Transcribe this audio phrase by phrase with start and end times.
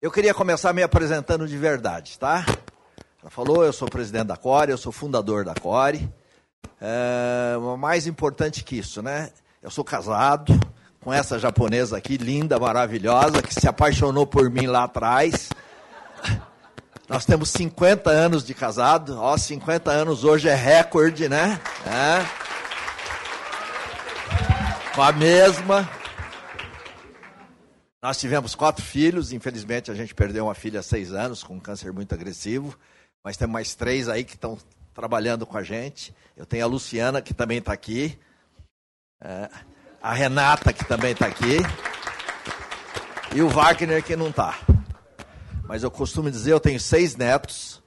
[0.00, 2.46] Eu queria começar me apresentando de verdade, tá?
[3.20, 6.08] Ela falou, eu sou presidente da Core, eu sou fundador da Core.
[6.80, 9.32] É, mais importante que isso, né?
[9.60, 10.56] Eu sou casado
[11.00, 15.48] com essa japonesa aqui, linda, maravilhosa, que se apaixonou por mim lá atrás.
[17.08, 21.60] Nós temos 50 anos de casado, ó, 50 anos hoje é recorde, né?
[21.84, 22.24] É.
[24.94, 25.97] Com a mesma.
[28.00, 31.60] Nós tivemos quatro filhos, infelizmente a gente perdeu uma filha há seis anos, com um
[31.60, 32.78] câncer muito agressivo,
[33.24, 34.56] mas tem mais três aí que estão
[34.94, 36.14] trabalhando com a gente.
[36.36, 38.16] Eu tenho a Luciana, que também está aqui,
[39.20, 39.50] é,
[40.00, 41.56] a Renata, que também está aqui,
[43.34, 44.56] e o Wagner, que não está.
[45.64, 47.82] Mas eu costumo dizer, eu tenho seis netos,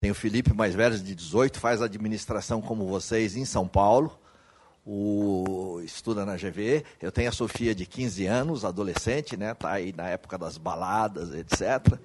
[0.00, 4.17] tenho o Felipe, mais velho, de 18, faz administração como vocês em São Paulo
[4.90, 6.82] o, estuda na GV.
[7.00, 9.52] Eu tenho a Sofia de 15 anos, adolescente, né?
[9.52, 11.98] Tá aí na época das baladas, etc.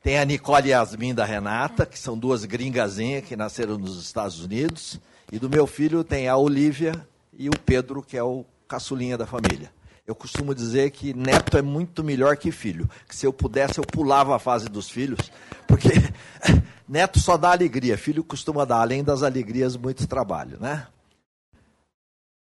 [0.00, 4.38] Tem a Nicole e Yasmin da Renata, que são duas gringazinhas que nasceram nos Estados
[4.38, 5.00] Unidos.
[5.32, 6.94] E do meu filho tem a Olivia
[7.36, 9.72] e o Pedro, que é o caçulinha da família.
[10.06, 12.88] Eu costumo dizer que neto é muito melhor que filho.
[13.08, 15.30] Que se eu pudesse, eu pulava a fase dos filhos,
[15.66, 15.90] porque
[16.88, 20.86] neto só dá alegria, filho costuma dar, além das alegrias, muito trabalho, né?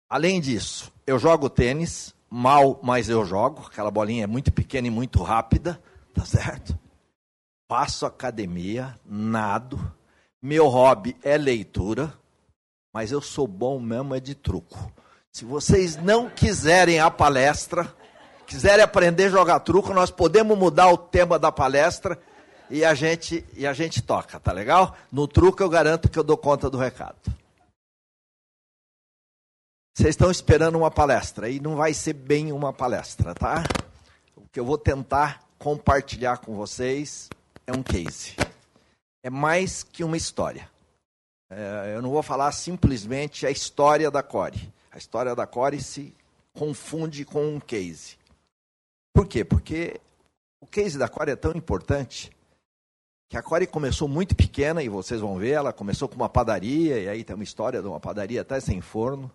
[0.08, 3.66] Além disso, eu jogo tênis, mal, mas eu jogo.
[3.66, 5.80] Aquela bolinha é muito pequena e muito rápida,
[6.14, 6.78] tá certo?
[7.68, 9.78] Faço academia, nado.
[10.40, 12.12] Meu hobby é leitura,
[12.92, 14.90] mas eu sou bom mesmo é de truco.
[15.30, 17.94] Se vocês não quiserem a palestra,
[18.46, 22.18] quiserem aprender a jogar truco, nós podemos mudar o tema da palestra
[22.70, 24.96] e a gente e a gente toca, tá legal?
[25.12, 27.16] No truco eu garanto que eu dou conta do recado.
[29.98, 33.64] Vocês estão esperando uma palestra e não vai ser bem uma palestra, tá?
[34.36, 37.28] O que eu vou tentar compartilhar com vocês
[37.66, 38.36] é um case.
[39.24, 40.70] É mais que uma história.
[41.50, 44.72] É, eu não vou falar simplesmente a história da Core.
[44.92, 46.14] A história da Core se
[46.54, 48.16] confunde com um case.
[49.12, 49.44] Por quê?
[49.44, 50.00] Porque
[50.60, 52.30] o case da Core é tão importante
[53.28, 57.00] que a Core começou muito pequena, e vocês vão ver, ela começou com uma padaria,
[57.00, 59.28] e aí tem uma história de uma padaria até sem forno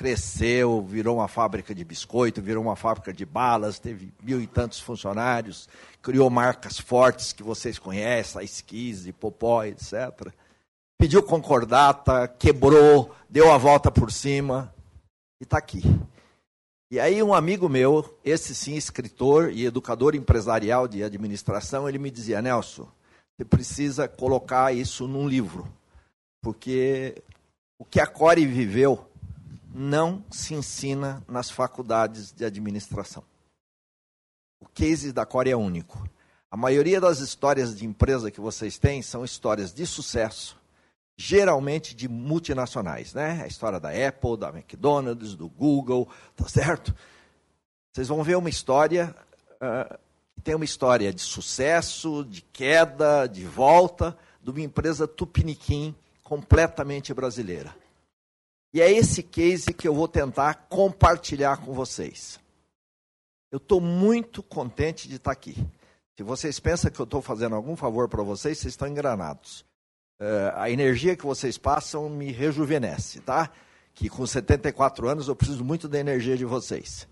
[0.00, 4.80] cresceu, virou uma fábrica de biscoito, virou uma fábrica de balas, teve mil e tantos
[4.80, 5.68] funcionários,
[6.00, 10.32] criou marcas fortes que vocês conhecem, a Esquise, Popó, etc.
[10.96, 14.74] Pediu concordata, quebrou, deu a volta por cima
[15.38, 15.82] e está aqui.
[16.90, 22.10] E aí um amigo meu, esse sim escritor e educador empresarial de administração, ele me
[22.10, 22.88] dizia, Nelson,
[23.36, 25.68] você precisa colocar isso num livro,
[26.40, 27.22] porque
[27.78, 29.09] o que a Core viveu
[29.72, 33.22] não se ensina nas faculdades de administração.
[34.60, 36.08] O case da Core é único.
[36.50, 40.56] A maioria das histórias de empresa que vocês têm são histórias de sucesso,
[41.16, 43.40] geralmente de multinacionais, né?
[43.42, 46.94] A história da Apple, da McDonald's, do Google, tá certo?
[47.92, 49.14] Vocês vão ver uma história
[49.56, 49.98] uh,
[50.42, 55.94] tem uma história de sucesso, de queda, de volta, de uma empresa tupiniquim
[56.24, 57.74] completamente brasileira.
[58.72, 62.38] E é esse case que eu vou tentar compartilhar com vocês.
[63.50, 65.56] Eu estou muito contente de estar aqui.
[66.16, 69.64] Se vocês pensam que eu estou fazendo algum favor para vocês, vocês estão engranados.
[70.20, 73.50] Uh, a energia que vocês passam me rejuvenesce, tá?
[73.92, 77.08] Que com 74 anos eu preciso muito da energia de vocês.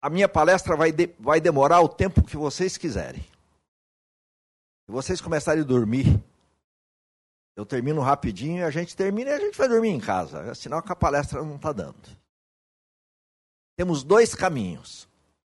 [0.00, 3.22] A minha palestra vai, de, vai demorar o tempo que vocês quiserem.
[3.22, 6.22] Se vocês começarem a dormir
[7.56, 10.40] eu termino rapidinho, a gente termina e a gente vai dormir em casa.
[10.42, 11.96] É sinal que a palestra não está dando.
[13.76, 15.08] Temos dois caminhos.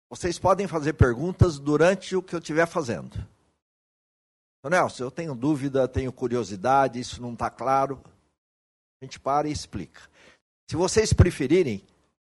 [0.07, 3.17] Vocês podem fazer perguntas durante o que eu estiver fazendo.
[4.59, 7.99] Então, Nelson, eu tenho dúvida, tenho curiosidade, isso não está claro.
[9.01, 10.01] A gente para e explica.
[10.69, 11.83] Se vocês preferirem,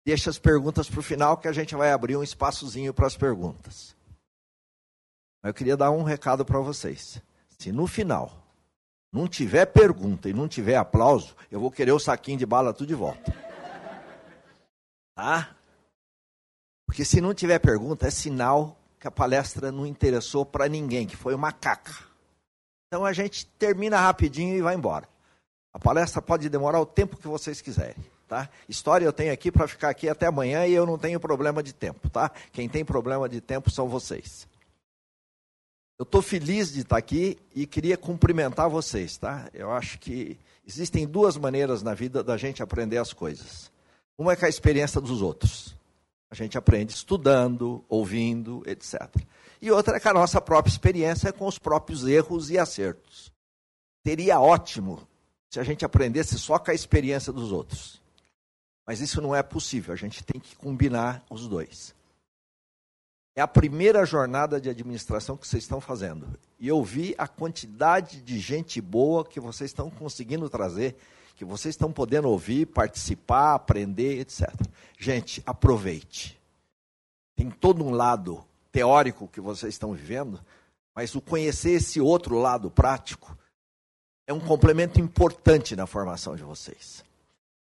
[0.06, 3.18] deixa as perguntas para o final, que a gente vai abrir um espaçozinho para as
[3.18, 3.94] perguntas.
[5.44, 7.22] Mas eu queria dar um recado para vocês.
[7.60, 8.47] Se no final
[9.12, 12.88] não tiver pergunta e não tiver aplauso, eu vou querer o saquinho de bala tudo
[12.88, 13.34] de volta.
[15.16, 15.56] Tá?
[16.86, 21.16] Porque se não tiver pergunta, é sinal que a palestra não interessou para ninguém, que
[21.16, 21.94] foi uma caca.
[22.88, 25.08] Então a gente termina rapidinho e vai embora.
[25.74, 28.04] A palestra pode demorar o tempo que vocês quiserem.
[28.28, 28.50] Tá?
[28.68, 31.74] História eu tenho aqui para ficar aqui até amanhã e eu não tenho problema de
[31.74, 32.10] tempo.
[32.10, 32.32] Tá?
[32.52, 34.48] Quem tem problema de tempo são vocês.
[36.00, 39.50] Eu estou feliz de estar aqui e queria cumprimentar vocês, tá?
[39.52, 43.72] Eu acho que existem duas maneiras na vida da gente aprender as coisas.
[44.16, 45.76] Uma é com a experiência dos outros.
[46.30, 49.10] A gente aprende estudando, ouvindo, etc.
[49.60, 53.32] E outra é com a nossa própria experiência, com os próprios erros e acertos.
[54.06, 55.08] Seria ótimo
[55.50, 58.00] se a gente aprendesse só com a experiência dos outros.
[58.86, 61.97] Mas isso não é possível, a gente tem que combinar os dois.
[63.38, 66.28] É a primeira jornada de administração que vocês estão fazendo.
[66.60, 70.96] E eu vi a quantidade de gente boa que vocês estão conseguindo trazer,
[71.36, 74.50] que vocês estão podendo ouvir, participar, aprender, etc.
[74.98, 76.36] Gente, aproveite.
[77.36, 80.44] Tem todo um lado teórico que vocês estão vivendo,
[80.96, 83.38] mas o conhecer esse outro lado prático
[84.26, 87.06] é um complemento importante na formação de vocês.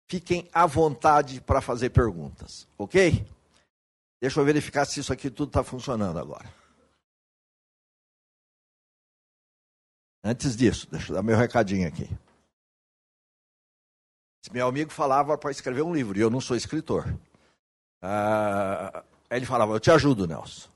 [0.08, 3.24] Fiquem à vontade para fazer perguntas, ok?
[4.20, 6.52] Deixa eu verificar se isso aqui tudo está funcionando agora.
[10.24, 12.10] Antes disso, deixa eu dar meu recadinho aqui.
[14.44, 17.06] Esse meu amigo falava para escrever um livro, e eu não sou escritor.
[18.02, 20.70] Ah, ele falava, eu te ajudo, Nelson.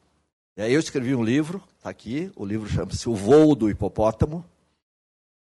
[0.57, 4.45] E aí eu escrevi um livro, está aqui, o livro chama-se O Voo do Hipopótamo.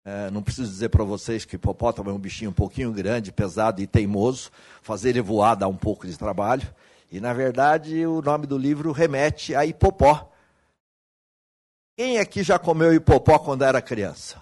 [0.06, 3.82] É, não preciso dizer para vocês que hipopótamo é um bichinho um pouquinho grande, pesado
[3.82, 4.50] e teimoso.
[4.82, 6.68] Fazer ele voar dá um pouco de trabalho.
[7.12, 10.32] E, na verdade, o nome do livro remete a hipopó.
[11.98, 14.42] Quem aqui já comeu hipopó quando era criança?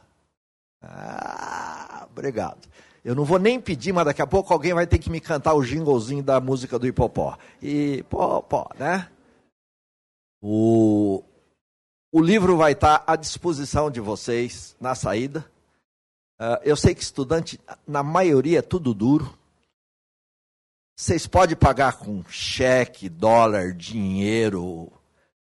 [0.81, 2.67] Ah, obrigado.
[3.03, 5.53] Eu não vou nem pedir, mas daqui a pouco alguém vai ter que me cantar
[5.53, 7.37] o jinglezinho da música do hipopó.
[7.61, 9.09] Hipopó, né?
[10.41, 11.23] O,
[12.11, 15.49] o livro vai estar à disposição de vocês na saída.
[16.39, 19.37] Uh, eu sei que estudante, na maioria, é tudo duro.
[20.99, 24.91] Vocês podem pagar com cheque, dólar, dinheiro.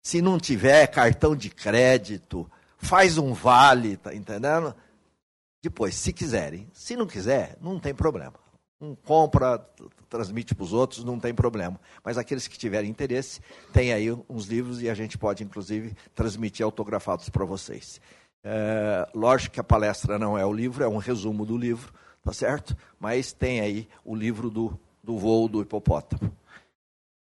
[0.02, 2.50] Se não tiver, cartão de crédito.
[2.76, 4.76] Faz um vale, tá entendendo?
[5.62, 6.68] Depois, se quiserem.
[6.74, 8.34] Se não quiser, não tem problema.
[8.82, 9.60] Um compra,
[10.10, 11.80] transmite para os outros, não tem problema.
[12.04, 13.40] Mas aqueles que tiverem interesse,
[13.72, 18.02] tem aí uns livros e a gente pode, inclusive, transmitir autografados para vocês.
[18.44, 22.34] É, lógico que a palestra não é o livro, é um resumo do livro, tá
[22.34, 22.76] certo?
[23.00, 26.32] Mas tem aí o livro do do voo do hipopótamo.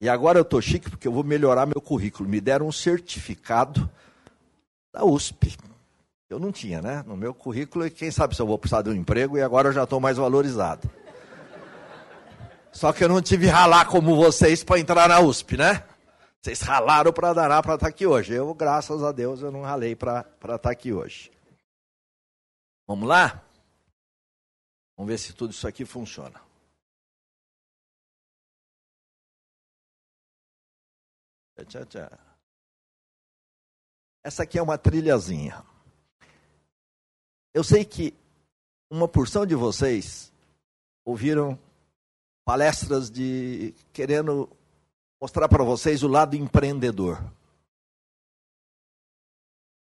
[0.01, 2.29] E agora eu estou chique porque eu vou melhorar meu currículo.
[2.29, 3.89] Me deram um certificado
[4.93, 5.57] da USP.
[6.29, 7.05] Eu não tinha, né?
[7.07, 9.69] No meu currículo, e quem sabe se eu vou precisar de um emprego e agora
[9.69, 10.89] eu já estou mais valorizado.
[12.73, 15.85] Só que eu não tive ralar como vocês para entrar na USP, né?
[16.41, 18.33] Vocês ralaram para dar para estar tá aqui hoje.
[18.33, 21.31] Eu, graças a Deus, eu não ralei para estar tá aqui hoje.
[22.87, 23.43] Vamos lá?
[24.97, 26.41] Vamos ver se tudo isso aqui funciona.
[31.65, 32.11] Tchá, tchá.
[34.23, 35.65] Essa aqui é uma trilhazinha.
[37.55, 38.15] Eu sei que
[38.91, 40.33] uma porção de vocês
[41.05, 41.59] ouviram
[42.45, 44.49] palestras de querendo
[45.21, 47.23] mostrar para vocês o lado empreendedor.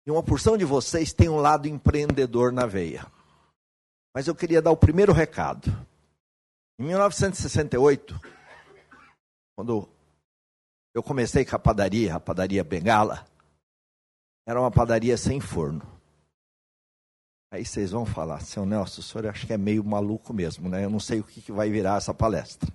[0.05, 3.05] E uma porção de vocês tem um lado empreendedor na veia.
[4.13, 5.69] Mas eu queria dar o primeiro recado.
[6.79, 8.19] Em 1968,
[9.55, 9.87] quando
[10.99, 13.25] eu comecei com a padaria, a padaria Bengala.
[14.45, 15.81] Era uma padaria sem forno.
[17.49, 20.83] Aí vocês vão falar, seu Nelson, o senhor acha que é meio maluco mesmo, né?
[20.83, 22.69] Eu não sei o que, que vai virar essa palestra.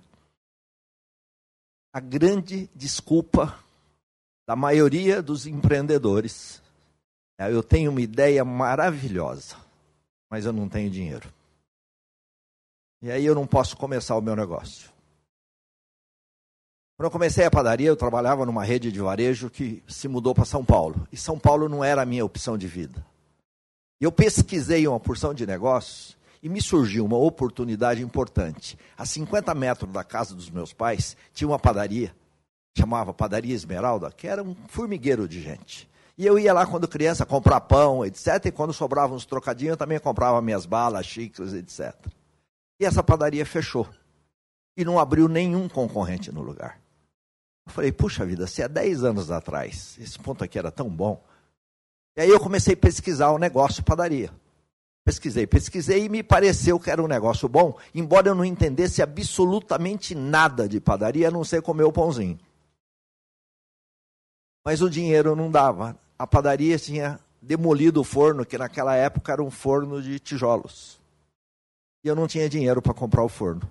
[1.93, 3.57] A grande desculpa
[4.47, 6.61] da maioria dos empreendedores
[7.37, 9.55] é eu tenho uma ideia maravilhosa,
[10.29, 11.31] mas eu não tenho dinheiro.
[13.03, 14.94] E aí eu não posso começar o meu negócio.
[16.97, 20.45] Quando eu comecei a padaria, eu trabalhava numa rede de varejo que se mudou para
[20.45, 21.05] São Paulo.
[21.11, 23.05] E São Paulo não era a minha opção de vida.
[23.99, 28.77] Eu pesquisei uma porção de negócios e me surgiu uma oportunidade importante.
[28.97, 32.15] A 50 metros da casa dos meus pais tinha uma padaria,
[32.77, 35.89] chamava Padaria Esmeralda, que era um formigueiro de gente.
[36.17, 38.45] E eu ia lá quando criança comprar pão, etc.
[38.45, 41.93] E quando sobravam uns trocadinhos, eu também comprava minhas balas, xícaras, etc.
[42.79, 43.85] E essa padaria fechou.
[44.77, 46.84] E não abriu nenhum concorrente no lugar.
[47.65, 51.23] Eu falei, puxa vida, se há 10 anos atrás esse ponto aqui era tão bom.
[52.15, 54.31] E aí eu comecei a pesquisar o negócio padaria.
[55.03, 60.15] Pesquisei, pesquisei e me pareceu que era um negócio bom, embora eu não entendesse absolutamente
[60.15, 62.39] nada de padaria, a não ser comer o pãozinho.
[64.65, 65.95] Mas o dinheiro não dava.
[66.17, 70.99] A padaria tinha demolido o forno, que naquela época era um forno de tijolos.
[72.03, 73.69] E eu não tinha dinheiro para comprar o forno.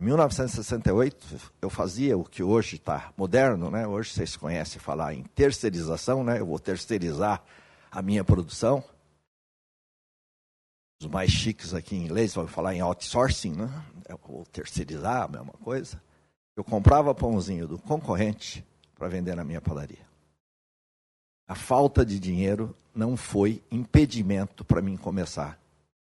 [0.00, 3.86] Em 1968, eu fazia o que hoje está moderno, né?
[3.86, 6.40] Hoje vocês conhecem falar em terceirização, né?
[6.40, 7.42] Eu vou terceirizar
[7.90, 8.82] a minha produção.
[11.00, 13.84] Os mais chiques aqui em inglês vão falar em outsourcing, né?
[14.08, 16.02] Eu vou terceirizar a mesma coisa.
[16.56, 18.64] Eu comprava pãozinho do concorrente
[18.96, 20.04] para vender na minha padaria.
[21.46, 25.58] A falta de dinheiro não foi impedimento para mim começar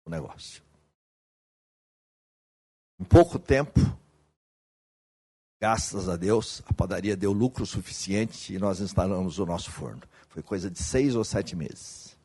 [0.05, 0.64] o negócio.
[2.99, 3.79] Em pouco tempo,
[5.59, 10.01] graças a Deus, a padaria deu lucro suficiente e nós instalamos o nosso forno.
[10.29, 12.17] Foi coisa de seis ou sete meses.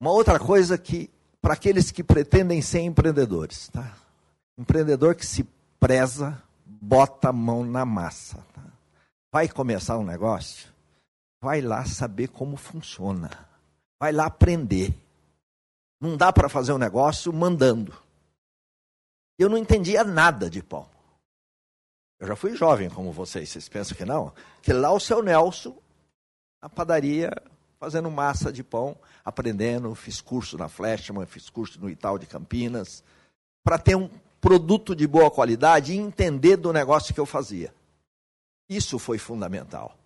[0.00, 1.10] Uma outra coisa que,
[1.42, 3.96] para aqueles que pretendem ser empreendedores, tá?
[4.58, 5.46] Empreendedor que se
[5.78, 8.38] preza, bota a mão na massa.
[8.54, 8.62] Tá?
[9.32, 10.68] Vai começar um negócio?
[11.42, 13.30] Vai lá saber como funciona.
[13.98, 14.94] Vai lá aprender.
[16.00, 17.94] Não dá para fazer um negócio mandando.
[19.40, 20.86] Eu não entendia nada de pão.
[22.18, 24.34] Eu já fui jovem como vocês, vocês pensam que não?
[24.60, 25.74] Que lá o seu Nelson,
[26.60, 27.30] na padaria,
[27.78, 28.94] fazendo massa de pão,
[29.24, 33.02] aprendendo, fiz curso na Flashman, fiz curso no Itaú de Campinas,
[33.64, 34.10] para ter um
[34.42, 37.72] produto de boa qualidade e entender do negócio que eu fazia.
[38.68, 39.96] Isso foi fundamental.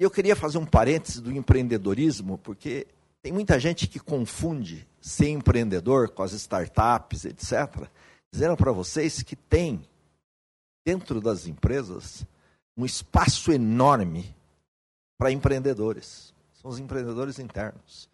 [0.00, 2.88] E eu queria fazer um parênteses do empreendedorismo, porque
[3.24, 7.88] tem muita gente que confunde ser empreendedor com as startups, etc.
[8.30, 9.82] Dizendo para vocês que tem,
[10.84, 12.26] dentro das empresas,
[12.76, 14.36] um espaço enorme
[15.16, 16.34] para empreendedores.
[16.52, 18.10] São os empreendedores internos.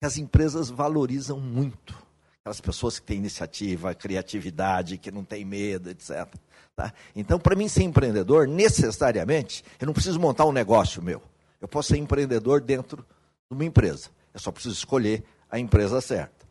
[0.00, 2.00] As empresas valorizam muito
[2.38, 6.32] aquelas pessoas que têm iniciativa, criatividade, que não têm medo, etc.
[6.76, 6.94] Tá?
[7.16, 11.20] Então, para mim ser empreendedor, necessariamente, eu não preciso montar um negócio meu.
[11.60, 14.16] Eu posso ser empreendedor dentro de uma empresa.
[14.38, 16.48] Eu só preciso escolher a empresa certa.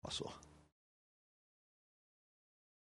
[0.00, 0.32] Passou.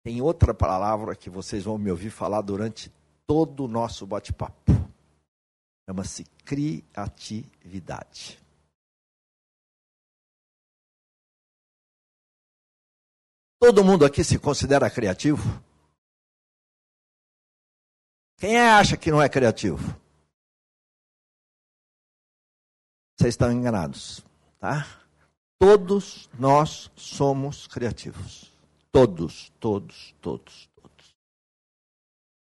[0.03, 2.91] Tem outra palavra que vocês vão me ouvir falar durante
[3.25, 4.73] todo o nosso bate-papo.
[5.89, 8.37] Chama-se criatividade.
[13.61, 15.41] Todo mundo aqui se considera criativo?
[18.35, 20.03] Quem acha que não é criativo?
[23.17, 24.23] Vocês estão enganados,
[24.59, 24.85] tá?
[25.57, 28.51] Todos nós somos criativos.
[28.91, 31.15] Todos, todos, todos, todos.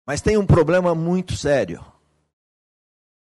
[0.05, 1.85] Mas tem um problema muito sério.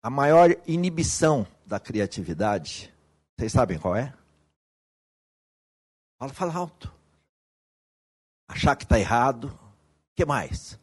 [0.03, 2.93] A maior inibição da criatividade,
[3.37, 4.15] vocês sabem qual é?
[6.19, 6.97] Fala, fala alto
[8.49, 9.49] achar que está errado.
[9.49, 10.79] O que mais?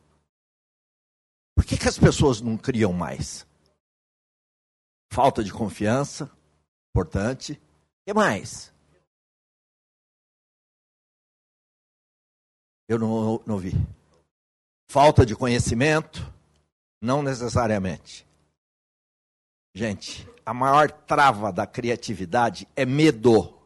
[1.55, 3.47] Por que, que as pessoas não criam mais?
[5.11, 6.29] Falta de confiança,
[6.93, 7.53] importante.
[7.53, 7.59] O
[8.05, 8.71] que mais?
[12.87, 13.71] Eu não, não vi.
[14.87, 16.21] Falta de conhecimento?
[17.01, 18.27] Não necessariamente.
[19.73, 23.59] Gente, a maior trava da criatividade é medo.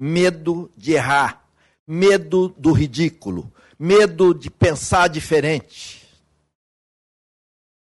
[0.00, 1.46] Medo de errar
[1.86, 6.05] medo do ridículo, medo de pensar diferente.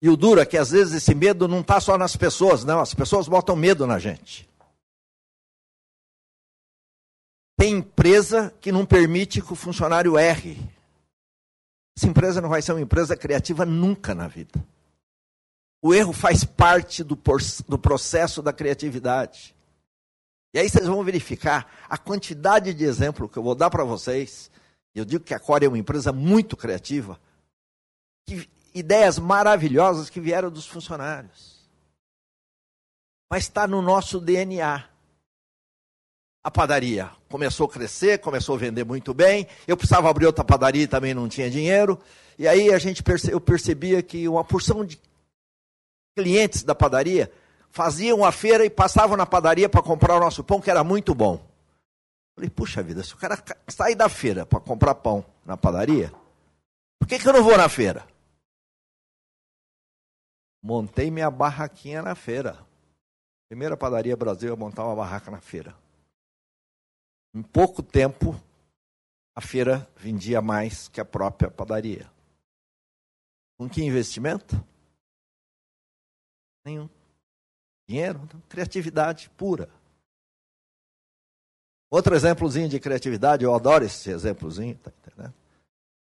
[0.02, 2.80] E o duro é que às vezes esse medo não está só nas pessoas, não,
[2.80, 4.50] as pessoas botam medo na gente.
[7.56, 10.59] Tem empresa que não permite que o funcionário erre.
[11.97, 14.61] Essa empresa não vai ser uma empresa criativa nunca na vida.
[15.80, 17.16] O erro faz parte do,
[17.68, 19.54] do processo da criatividade.
[20.52, 24.50] E aí vocês vão verificar a quantidade de exemplo que eu vou dar para vocês.
[24.92, 27.21] Eu digo que a Core é uma empresa muito criativa.
[28.26, 31.62] Que, ideias maravilhosas que vieram dos funcionários.
[33.30, 34.84] Mas está no nosso DNA.
[36.44, 39.46] A padaria começou a crescer, começou a vender muito bem.
[39.66, 41.98] Eu precisava abrir outra padaria e também não tinha dinheiro.
[42.38, 45.00] E aí a gente perce, eu percebia que uma porção de
[46.16, 47.32] clientes da padaria
[47.70, 51.14] faziam a feira e passavam na padaria para comprar o nosso pão, que era muito
[51.14, 51.40] bom.
[52.34, 56.12] Falei, puxa vida, se o cara sai da feira para comprar pão na padaria,
[56.98, 58.06] por que, que eu não vou na feira?
[60.62, 62.64] Montei minha barraquinha na feira.
[63.49, 65.76] Primeira padaria Brasil a montar uma barraca na feira.
[67.35, 68.38] Em pouco tempo,
[69.35, 72.11] a feira vendia mais que a própria padaria.
[73.59, 74.57] Com que investimento?
[76.64, 76.88] Nenhum.
[77.88, 79.69] Dinheiro, criatividade pura.
[81.90, 85.35] Outro exemplozinho de criatividade, eu adoro esse exemplozinho, tá entendendo?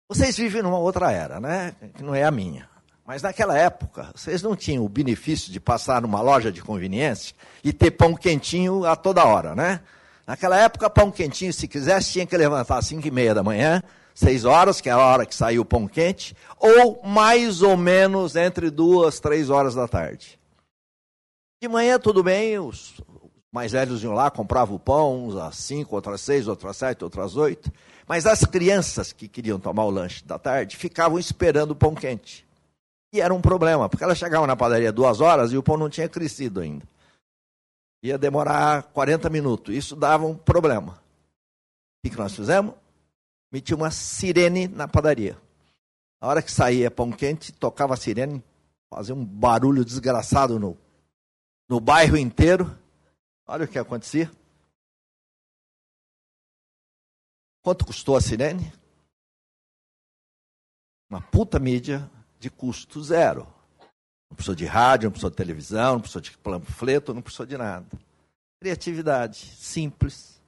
[0.09, 1.73] Vocês vivem numa outra era, né?
[1.95, 2.71] Que não é a minha.
[3.07, 7.73] Mas naquela época, vocês não tinham o benefício de passar numa loja de conveniência e
[7.73, 9.81] ter pão quentinho a toda hora, né?
[10.27, 13.83] Naquela época, pão quentinho, se quisesse, tinha que levantar às 5 e meia da manhã,
[14.15, 18.37] 6 horas, que é a hora que saiu o pão quente, ou mais ou menos
[18.37, 20.39] entre duas, três horas da tarde.
[21.61, 22.95] De manhã tudo bem, os
[23.53, 26.77] mais velhos iam lá, compravam o pão, uns às cinco, outras às seis, outras às
[26.79, 27.71] sete, outras às oito.
[28.09, 32.44] Mas as crianças que queriam tomar o lanche da tarde ficavam esperando o pão quente.
[33.14, 35.88] E era um problema, porque elas chegavam na padaria duas horas e o pão não
[35.88, 36.85] tinha crescido ainda.
[38.02, 39.73] Ia demorar 40 minutos.
[39.73, 41.00] Isso dava um problema.
[42.04, 42.75] O que nós fizemos?
[43.52, 45.40] Metia uma sirene na padaria.
[46.21, 48.42] Na hora que saía pão quente, tocava a sirene,
[48.90, 50.76] fazia um barulho desgraçado no,
[51.68, 52.76] no bairro inteiro.
[53.47, 54.28] Olha o que acontecia.
[57.62, 58.73] Quanto custou a sirene?
[61.09, 62.11] Uma puta mídia
[62.45, 63.47] de custo zero.
[64.31, 67.57] Não precisou de rádio, não precisou de televisão, não precisou de panfleto, não precisou de
[67.57, 67.87] nada.
[68.61, 70.41] Criatividade, simples.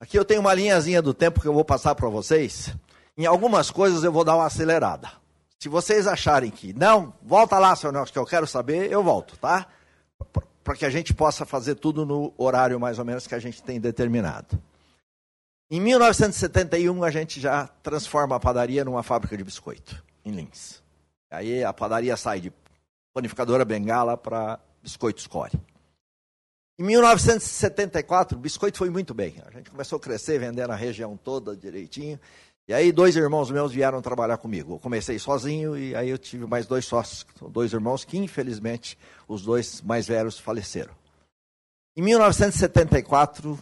[0.00, 2.74] Aqui eu tenho uma linhazinha do tempo que eu vou passar para vocês.
[3.16, 5.10] Em algumas coisas eu vou dar uma acelerada.
[5.60, 9.38] Se vocês acharem que não, volta lá, seu Nelson, que eu quero saber, eu volto,
[9.38, 9.66] tá?
[10.62, 13.62] Para que a gente possa fazer tudo no horário mais ou menos que a gente
[13.62, 14.60] tem determinado.
[15.68, 20.80] Em 1971, a gente já transforma a padaria numa fábrica de biscoito, em Lins.
[21.28, 22.52] Aí a padaria sai de
[23.12, 25.52] panificadora Bengala para biscoito Score.
[26.78, 29.34] Em 1974, o biscoito foi muito bem.
[29.44, 32.20] A gente começou a crescer, vender na região toda direitinho.
[32.68, 34.74] E aí dois irmãos meus vieram trabalhar comigo.
[34.74, 38.96] Eu comecei sozinho e aí eu tive mais dois sócios, dois irmãos que infelizmente
[39.26, 40.92] os dois mais velhos faleceram.
[41.96, 43.58] Em 1974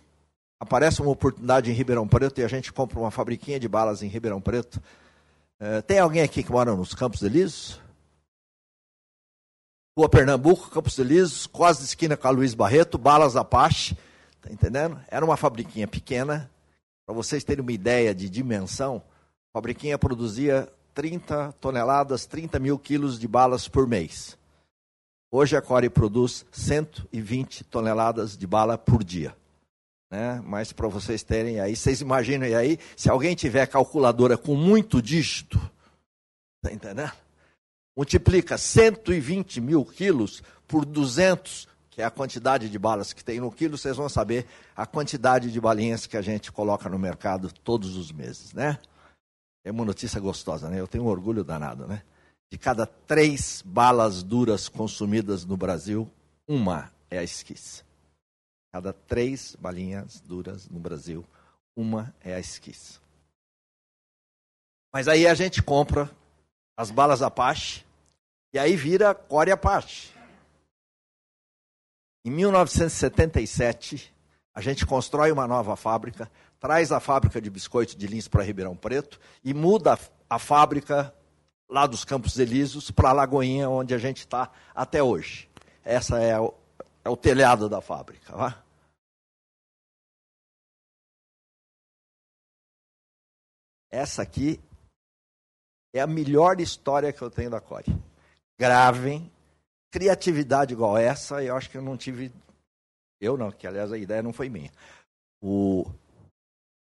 [0.64, 4.08] aparece uma oportunidade em Ribeirão Preto e a gente compra uma fabriquinha de balas em
[4.08, 4.82] Ribeirão Preto.
[5.60, 7.80] É, tem alguém aqui que mora nos Campos Elíseos?
[9.96, 13.96] Rua Pernambuco, Campos Elíseos, quase esquina com a Luiz Barreto, balas Apache,
[14.40, 15.00] tá entendendo?
[15.08, 16.50] Era uma fabriquinha pequena,
[17.06, 19.00] para vocês terem uma ideia de dimensão,
[19.52, 24.36] a fabriquinha produzia 30 toneladas, 30 mil quilos de balas por mês.
[25.30, 29.36] Hoje a Core produz 120 toneladas de bala por dia.
[30.14, 30.40] Né?
[30.46, 35.58] Mas para vocês terem aí, vocês imaginam aí, se alguém tiver calculadora com muito dígito,
[36.62, 37.10] tá entendendo?
[37.96, 43.52] Multiplica 120 mil quilos por 200 que é a quantidade de balas que tem no
[43.52, 47.96] quilo, vocês vão saber a quantidade de balinhas que a gente coloca no mercado todos
[47.96, 48.80] os meses, né?
[49.64, 50.80] É uma notícia gostosa, né?
[50.80, 52.02] Eu tenho um orgulho danado, né?
[52.50, 56.10] De cada três balas duras consumidas no Brasil,
[56.48, 57.84] uma é a esquisse.
[58.74, 61.24] Cada três balinhas duras no Brasil,
[61.76, 62.98] uma é a esquisse.
[64.92, 66.10] Mas aí a gente compra
[66.76, 67.86] as balas Apache
[68.52, 70.12] e aí vira Core Apache.
[72.24, 74.12] Em 1977,
[74.52, 78.74] a gente constrói uma nova fábrica, traz a fábrica de biscoito de Lins para Ribeirão
[78.74, 79.96] Preto e muda
[80.28, 81.14] a fábrica
[81.70, 85.48] lá dos Campos Elíseos para a Lagoinha, onde a gente está até hoje.
[85.84, 86.52] Essa é o,
[87.04, 88.36] é o telhado da fábrica.
[88.36, 88.63] Vá?
[93.94, 94.60] Essa aqui
[95.94, 97.86] é a melhor história que eu tenho da Core.
[98.58, 99.30] Gravem,
[99.92, 102.32] criatividade igual essa, eu acho que eu não tive.
[103.20, 104.72] Eu não, que aliás a ideia não foi minha.
[105.40, 105.84] O...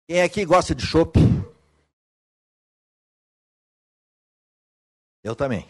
[0.07, 1.17] Quem aqui gosta de chopp?
[5.23, 5.67] Eu também.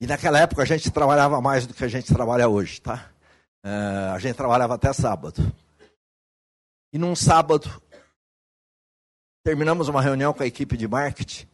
[0.00, 3.12] E naquela época a gente trabalhava mais do que a gente trabalha hoje, tá?
[3.66, 5.42] Uh, a gente trabalhava até sábado.
[6.92, 7.68] E num sábado,
[9.44, 11.46] terminamos uma reunião com a equipe de marketing.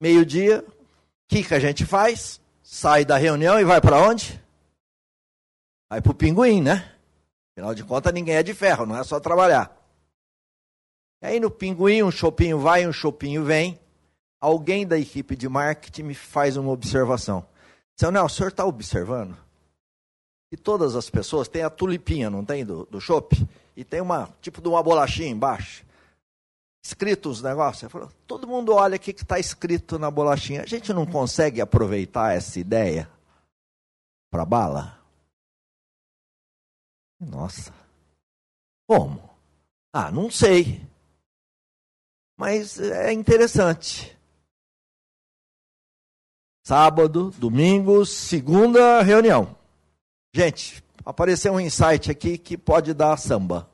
[0.00, 0.72] Meio-dia, o
[1.28, 2.40] que, que a gente faz?
[2.70, 4.38] sai da reunião e vai para onde?
[5.88, 6.94] Vai para o pinguim, né?
[7.50, 9.74] Afinal de contas, ninguém é de ferro, não é só trabalhar.
[11.22, 13.80] E aí no pinguim, um chopinho vai, um chopinho vem.
[14.38, 17.42] Alguém da equipe de marketing me faz uma observação.
[17.96, 19.34] Seu Nelson, o senhor está observando?
[20.52, 22.98] E todas as pessoas têm a tulipinha, não tem, do, do?
[23.74, 25.87] E tem uma, tipo de uma bolachinha embaixo
[26.88, 27.92] escrito os negócios.
[28.26, 30.62] Todo mundo olha o que está escrito na bolachinha.
[30.62, 33.08] A gente não consegue aproveitar essa ideia
[34.30, 34.98] para bala?
[37.20, 37.74] Nossa.
[38.86, 39.22] Como?
[39.92, 40.80] Ah, não sei.
[42.38, 44.16] Mas é interessante.
[46.64, 49.54] Sábado, domingo, segunda reunião.
[50.34, 53.68] Gente, apareceu um insight aqui que pode dar samba.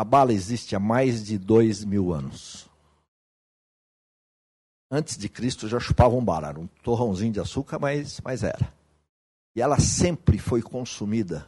[0.00, 2.66] A bala existe há mais de dois mil anos.
[4.90, 8.72] Antes de Cristo já chupavam bala, era um torrãozinho de açúcar, mas, mas era.
[9.54, 11.46] E ela sempre foi consumida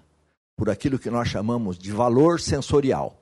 [0.54, 3.18] por aquilo que nós chamamos de valor sensorial.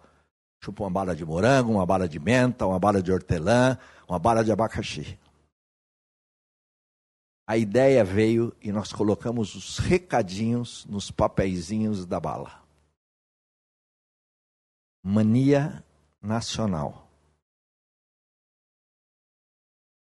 [0.64, 4.42] Chupa uma bala de morango, uma bala de menta, uma bala de hortelã, uma bala
[4.42, 5.16] de abacaxi.
[7.46, 12.59] a ideia veio e nós colocamos os recadinhos nos papeizinhos da bala.
[15.02, 15.84] Mania
[16.20, 17.08] nacional.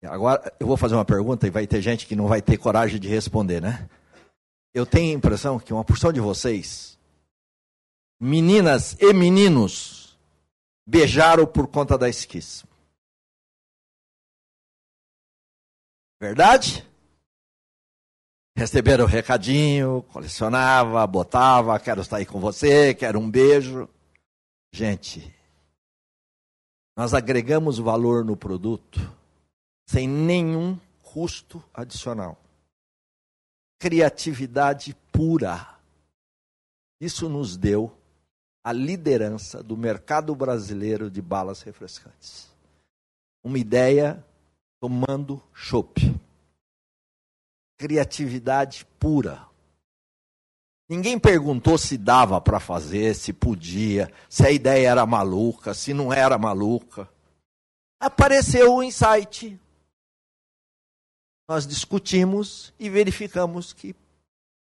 [0.05, 3.01] Agora eu vou fazer uma pergunta e vai ter gente que não vai ter coragem
[3.01, 3.88] de responder, né?
[4.72, 6.99] Eu tenho a impressão que uma porção de vocês,
[8.20, 10.16] meninas e meninos,
[10.87, 12.64] beijaram por conta da esquis.
[16.20, 16.87] Verdade?
[18.57, 23.88] Receberam o recadinho, colecionava, botava, quero estar aí com você, quero um beijo.
[24.76, 25.34] Gente,
[26.94, 29.00] nós agregamos valor no produto
[29.88, 32.38] sem nenhum custo adicional.
[33.78, 35.78] Criatividade pura.
[37.00, 37.90] Isso nos deu
[38.62, 42.54] a liderança do mercado brasileiro de balas refrescantes.
[43.42, 44.22] Uma ideia
[44.78, 46.02] tomando chopp.
[47.78, 49.48] Criatividade pura.
[50.88, 56.12] Ninguém perguntou se dava para fazer, se podia, se a ideia era maluca, se não
[56.12, 57.09] era maluca.
[57.99, 59.61] Apareceu o insight.
[61.49, 63.96] Nós discutimos e verificamos que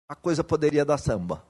[0.08, 1.44] a coisa poderia dar samba.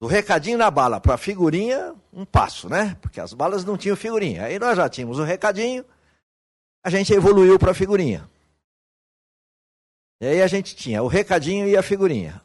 [0.00, 2.96] Do recadinho na bala para a figurinha, um passo, né?
[3.00, 4.46] Porque as balas não tinham figurinha.
[4.46, 5.84] Aí nós já tínhamos o recadinho,
[6.82, 8.28] a gente evoluiu para a figurinha.
[10.22, 12.40] E aí a gente tinha o recadinho e a figurinha.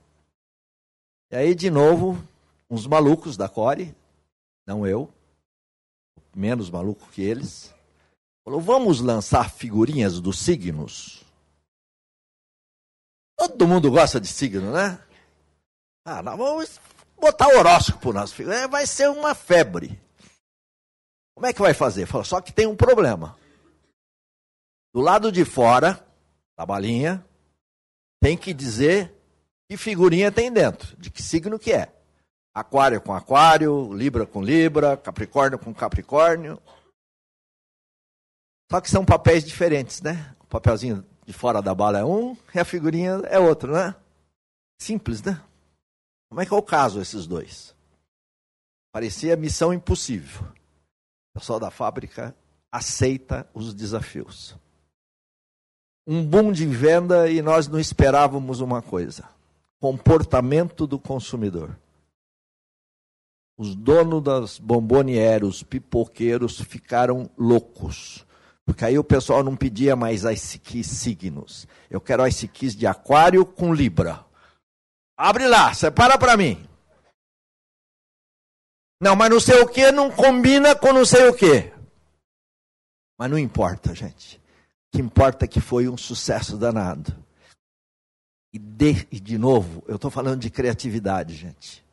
[1.29, 2.17] E aí, de novo,
[2.67, 3.95] uns malucos da Core,
[4.65, 5.13] não eu,
[6.35, 7.71] menos maluco que eles,
[8.43, 11.23] falou: vamos lançar figurinhas dos signos.
[13.37, 14.99] Todo mundo gosta de signo, né?
[16.03, 16.81] Ah, nós vamos
[17.15, 18.61] botar horóscopo nas figuras.
[18.61, 20.01] É, vai ser uma febre.
[21.35, 22.07] Como é que vai fazer?
[22.07, 23.37] Falou, só que tem um problema.
[24.95, 26.03] Do lado de fora
[26.57, 27.23] da balinha,
[28.19, 29.13] tem que dizer
[29.69, 31.93] que figurinha tem dentro, de que signo que é.
[32.53, 36.59] Aquário com aquário, Libra com Libra, Capricórnio com Capricórnio.
[38.71, 40.35] Só que são papéis diferentes, né?
[40.39, 43.95] O papelzinho de fora da bala é um e a figurinha é outro, né?
[44.81, 45.41] Simples, né?
[46.29, 47.75] Como é que é o caso esses dois?
[48.91, 50.41] Parecia missão impossível.
[51.35, 52.35] O pessoal da fábrica
[52.71, 54.55] aceita os desafios
[56.07, 59.25] um boom de venda e nós não esperávamos uma coisa:
[59.79, 61.77] comportamento do consumidor.
[63.57, 68.25] Os donos das bombonieros, os pipoqueiros ficaram loucos.
[68.63, 71.67] Porque aí o pessoal não pedia mais ice keys signos.
[71.89, 74.23] Eu quero ice keys de aquário com libra.
[75.17, 76.63] Abre lá, separa para mim.
[79.01, 81.71] Não, mas não sei o que não combina com não sei o que.
[83.17, 84.39] Mas não importa, gente
[84.91, 87.15] que importa que foi um sucesso danado.
[88.53, 91.85] E de, e de novo, eu estou falando de criatividade, gente.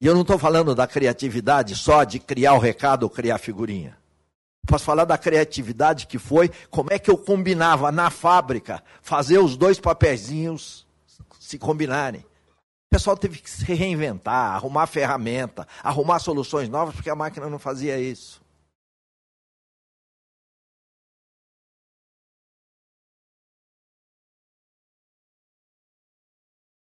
[0.00, 3.98] E eu não estou falando da criatividade só de criar o recado ou criar figurinha.
[4.66, 9.56] Posso falar da criatividade que foi, como é que eu combinava na fábrica, fazer os
[9.56, 10.86] dois papeizinhos
[11.38, 12.20] se combinarem.
[12.20, 17.58] O pessoal teve que se reinventar, arrumar ferramenta, arrumar soluções novas, porque a máquina não
[17.58, 18.40] fazia isso.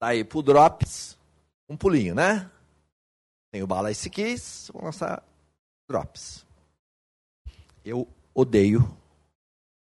[0.02, 1.16] Daí pro Drops,
[1.68, 2.50] um pulinho, né?
[3.52, 5.22] Tem o Bala Ice Kiss, vou lançar
[5.88, 6.44] Drops.
[7.84, 8.82] Eu odeio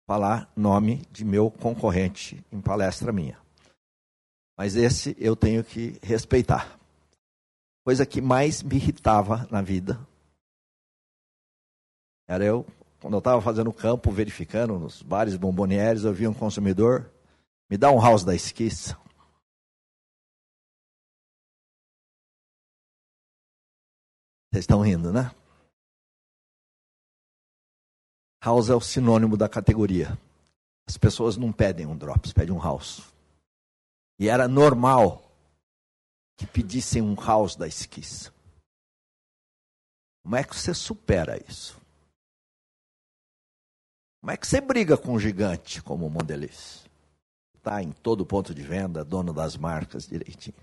[0.08, 3.38] falar nome de meu concorrente em palestra minha.
[4.56, 6.76] Mas esse eu tenho que respeitar.
[7.84, 10.04] Coisa que mais me irritava na vida
[12.26, 12.66] era eu,
[13.00, 17.08] quando eu estava fazendo campo, verificando nos bares bombonieres, eu via um consumidor,
[17.70, 18.98] me dá um house da esquiça.
[24.50, 25.30] Vocês estão rindo, né?
[28.42, 30.18] House é o sinônimo da categoria.
[30.86, 33.02] As pessoas não pedem um drops, pedem um house.
[34.18, 35.30] E era normal
[36.36, 38.32] que pedissem um house da esquis.
[40.22, 41.78] Como é que você supera isso?
[44.20, 46.86] Como é que você briga com um gigante como o Mondelez?
[47.56, 50.56] Está em todo ponto de venda, dono das marcas direitinho.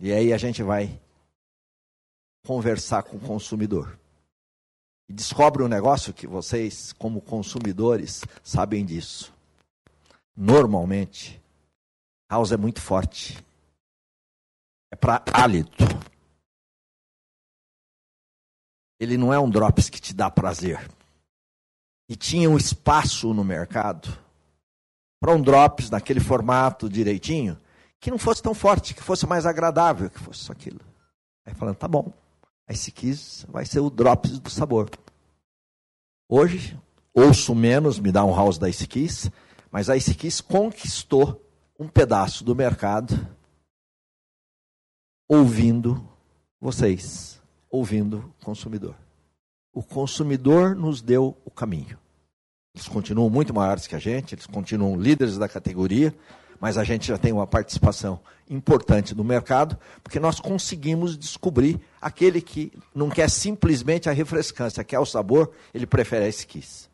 [0.00, 0.98] E aí a gente vai
[2.44, 3.98] conversar com o consumidor.
[5.08, 9.32] E descobre um negócio que vocês, como consumidores, sabem disso.
[10.36, 11.40] Normalmente,
[12.30, 13.42] house é muito forte.
[14.90, 15.84] É para hálito.
[19.00, 20.88] Ele não é um drops que te dá prazer.
[22.08, 24.08] e tinha um espaço no mercado
[25.20, 27.60] para um drops naquele formato direitinho,
[28.00, 30.80] que não fosse tão forte, que fosse mais agradável, que fosse aquilo.
[31.44, 32.12] Aí falando, tá bom,
[32.70, 34.90] Ice Kiss vai ser o drops do sabor.
[36.28, 36.78] Hoje,
[37.14, 39.30] ouço menos, me dá um house da Ice Kiss,
[39.70, 41.44] mas a Ice Kiss conquistou
[41.78, 43.14] um pedaço do mercado
[45.28, 46.06] ouvindo
[46.60, 48.96] vocês, ouvindo o consumidor.
[49.72, 51.98] O consumidor nos deu o caminho.
[52.74, 56.14] Eles continuam muito maiores que a gente, eles continuam líderes da categoria,
[56.60, 62.40] mas a gente já tem uma participação importante no mercado, porque nós conseguimos descobrir aquele
[62.40, 66.88] que não quer simplesmente a refrescância, quer o sabor, ele prefere a esquis.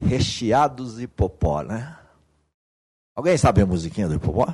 [0.00, 1.98] Recheados de popó, né?
[3.14, 4.46] Alguém sabe a musiquinha do popó?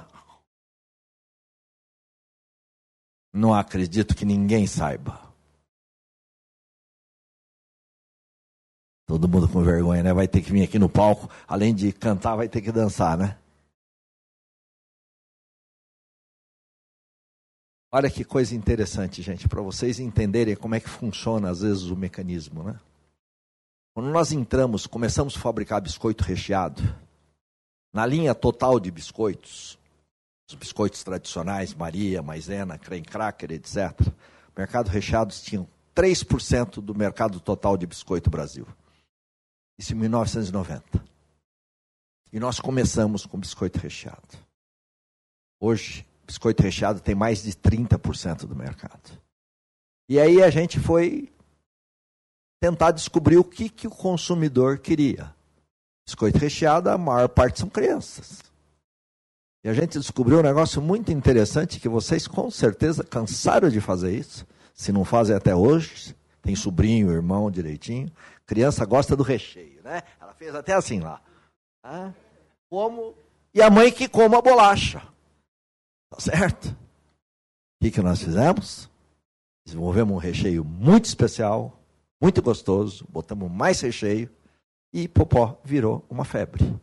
[3.33, 5.34] Não acredito que ninguém saiba.
[9.07, 10.13] Todo mundo com vergonha, né?
[10.13, 13.39] Vai ter que vir aqui no palco, além de cantar, vai ter que dançar, né?
[17.93, 21.97] Olha que coisa interessante, gente, para vocês entenderem como é que funciona às vezes o
[21.97, 22.81] mecanismo, né?
[23.95, 26.83] Quando nós entramos, começamos a fabricar biscoito recheado,
[27.93, 29.79] na linha total de biscoitos,
[30.49, 33.93] os biscoitos tradicionais, Maria, Maisena, creme cracker, etc.
[34.01, 38.67] O mercado recheados tinham 3% do mercado total de biscoito Brasil.
[39.79, 41.05] Isso em 1990.
[42.33, 44.39] E nós começamos com biscoito recheado.
[45.61, 49.19] Hoje, biscoito recheado tem mais de 30% do mercado.
[50.09, 51.33] E aí a gente foi
[52.61, 55.35] tentar descobrir o que, que o consumidor queria.
[56.07, 58.43] Biscoito recheado, a maior parte são crianças.
[59.65, 64.15] E a gente descobriu um negócio muito interessante que vocês com certeza cansaram de fazer
[64.15, 64.47] isso.
[64.75, 68.13] Se não fazem até hoje, tem sobrinho, irmão direitinho.
[68.47, 70.03] Criança gosta do recheio, né?
[70.21, 71.21] Ela fez até assim lá.
[72.69, 73.15] Como
[73.55, 75.01] e a mãe que coma a bolacha.
[76.11, 76.67] Tá certo?
[76.67, 76.77] O
[77.85, 78.91] que, que nós fizemos?
[79.65, 81.81] Desenvolvemos um recheio muito especial,
[82.21, 84.29] muito gostoso, botamos mais recheio
[84.93, 86.75] e Popó virou uma febre.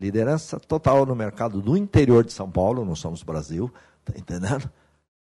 [0.00, 3.72] Liderança total no mercado do interior de São Paulo, não somos Brasil,
[4.04, 4.70] tá entendendo?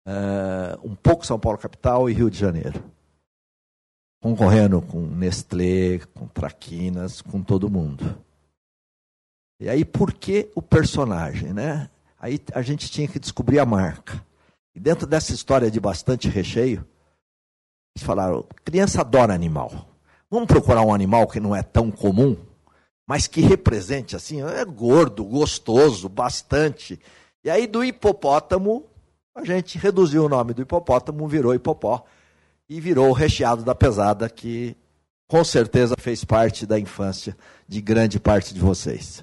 [0.06, 2.82] Uh, um pouco São Paulo capital e Rio de Janeiro.
[4.22, 8.18] Concorrendo com Nestlé, com Traquinas, com todo mundo.
[9.60, 11.90] E aí, por que o personagem, né?
[12.18, 14.24] Aí a gente tinha que descobrir a marca.
[14.74, 16.86] E dentro dessa história de bastante recheio,
[17.94, 19.88] eles falaram: criança adora animal.
[20.30, 22.36] Vamos procurar um animal que não é tão comum
[23.06, 26.98] mas que represente assim, é gordo, gostoso, bastante.
[27.44, 28.86] E aí do hipopótamo,
[29.34, 32.04] a gente reduziu o nome do hipopótamo, virou hipopó
[32.72, 34.74] e virou o recheado da pesada que
[35.28, 37.36] com certeza fez parte da infância
[37.68, 39.22] de grande parte de vocês.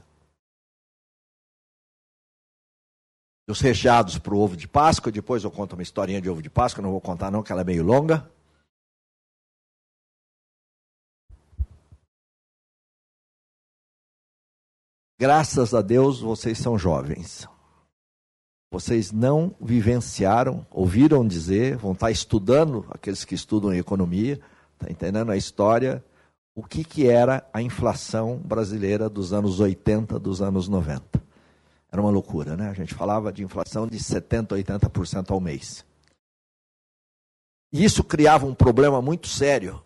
[3.47, 6.49] Os recheados para o ovo de Páscoa, depois eu conto uma historinha de ovo de
[6.49, 8.31] Páscoa, não vou contar não, que ela é meio longa.
[15.19, 17.47] Graças a Deus vocês são jovens.
[18.71, 24.39] Vocês não vivenciaram, ouviram dizer, vão estar estudando, aqueles que estudam economia,
[24.73, 26.03] está entendendo a história,
[26.55, 31.01] o que, que era a inflação brasileira dos anos 80, dos anos 90.
[31.91, 32.69] Era uma loucura, né?
[32.69, 35.83] A gente falava de inflação de 70%, 80% ao mês.
[37.73, 39.81] E isso criava um problema muito sério.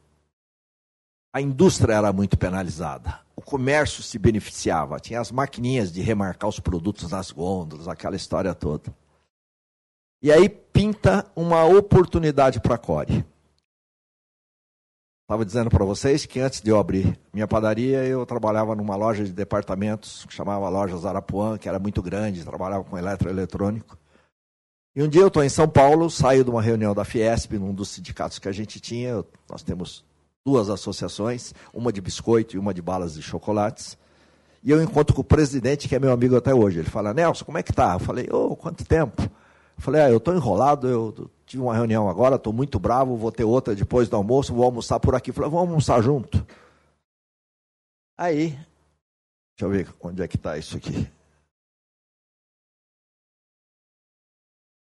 [1.31, 4.99] A indústria era muito penalizada comércio se beneficiava.
[4.99, 8.93] Tinha as maquininhas de remarcar os produtos nas gôndolas, aquela história toda.
[10.21, 13.25] E aí pinta uma oportunidade para a Core.
[15.23, 19.23] Estava dizendo para vocês que antes de eu abrir minha padaria, eu trabalhava numa loja
[19.23, 23.97] de departamentos que chamava Loja Zarapuã, que era muito grande, trabalhava com eletroeletrônico.
[24.95, 27.73] E um dia eu estou em São Paulo, saio de uma reunião da Fiesp, num
[27.73, 30.05] dos sindicatos que a gente tinha, nós temos
[30.45, 33.97] duas associações, uma de biscoito e uma de balas de chocolates.
[34.61, 36.79] E eu encontro com o presidente, que é meu amigo até hoje.
[36.79, 37.93] Ele fala, Nelson, como é que tá?
[37.93, 39.21] Eu falei, ô, oh, quanto tempo?
[39.21, 43.31] Eu falei, ah, eu estou enrolado, eu tive uma reunião agora, estou muito bravo, vou
[43.31, 45.31] ter outra depois do almoço, vou almoçar por aqui.
[45.31, 46.45] Eu falei, vamos almoçar junto.
[48.17, 51.09] Aí, deixa eu ver onde é que está isso aqui.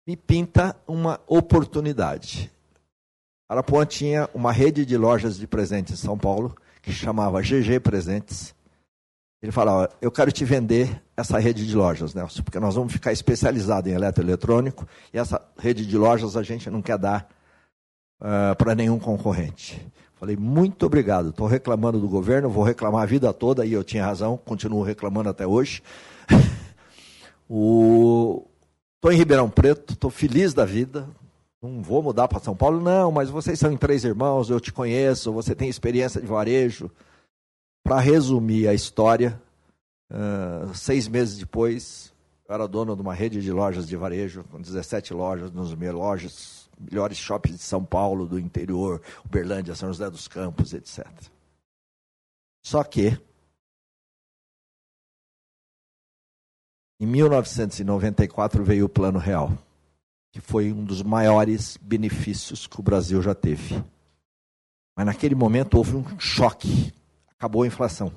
[0.06, 2.50] Me pinta uma oportunidade.
[3.48, 8.54] Arapuã tinha uma rede de lojas de presentes em São Paulo, que chamava GG Presentes.
[9.42, 13.12] Ele falava, eu quero te vender essa rede de lojas, Nelson, porque nós vamos ficar
[13.12, 17.28] especializados em eletroeletrônico, e essa rede de lojas a gente não quer dar
[18.20, 19.80] uh, para nenhum concorrente.
[20.16, 21.30] Falei, muito obrigado.
[21.30, 25.28] Estou reclamando do governo, vou reclamar a vida toda, e eu tinha razão, continuo reclamando
[25.28, 25.82] até hoje.
[27.48, 31.08] Estou em Ribeirão Preto, estou feliz da vida.
[31.60, 35.32] Não vou mudar para São Paulo, não, mas vocês são três irmãos, eu te conheço,
[35.32, 36.90] você tem experiência de varejo.
[37.82, 39.40] Para resumir a história,
[40.10, 42.12] uh, seis meses depois,
[42.48, 46.68] eu era dono de uma rede de lojas de varejo, com 17 lojas, nos lojas
[46.78, 51.06] melhores shoppings de São Paulo, do interior, Uberlândia, São José dos Campos, etc.
[52.64, 53.18] Só que,
[57.00, 59.52] em 1994 veio o Plano Real,
[60.30, 63.82] que foi um dos maiores benefícios que o Brasil já teve.
[64.96, 66.92] Mas naquele momento houve um choque,
[67.28, 68.12] acabou a inflação.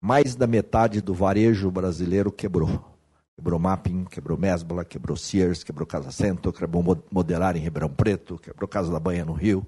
[0.00, 2.96] Mais da metade do varejo brasileiro quebrou.
[3.36, 8.66] Quebrou Mapping, quebrou Mesbla, quebrou Sears, quebrou Casa Centro, quebrou Modelar em Ribeirão Preto, quebrou
[8.66, 9.66] Casa da Banha no Rio.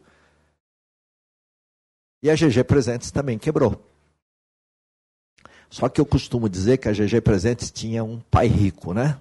[2.23, 3.85] E a GG Presentes também quebrou.
[5.71, 9.21] Só que eu costumo dizer que a GG Presentes tinha um pai rico, né?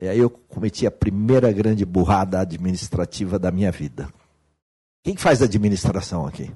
[0.00, 4.08] E aí eu cometi a primeira grande burrada administrativa da minha vida.
[5.02, 6.52] Quem faz administração aqui?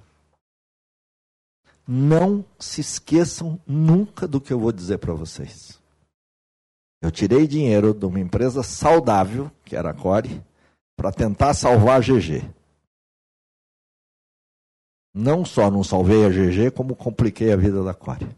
[1.87, 5.81] Não se esqueçam nunca do que eu vou dizer para vocês.
[7.01, 10.43] Eu tirei dinheiro de uma empresa saudável, que era a Core,
[10.97, 12.43] para tentar salvar a GG.
[15.15, 18.29] Não só não salvei a GG, como compliquei a vida da Core.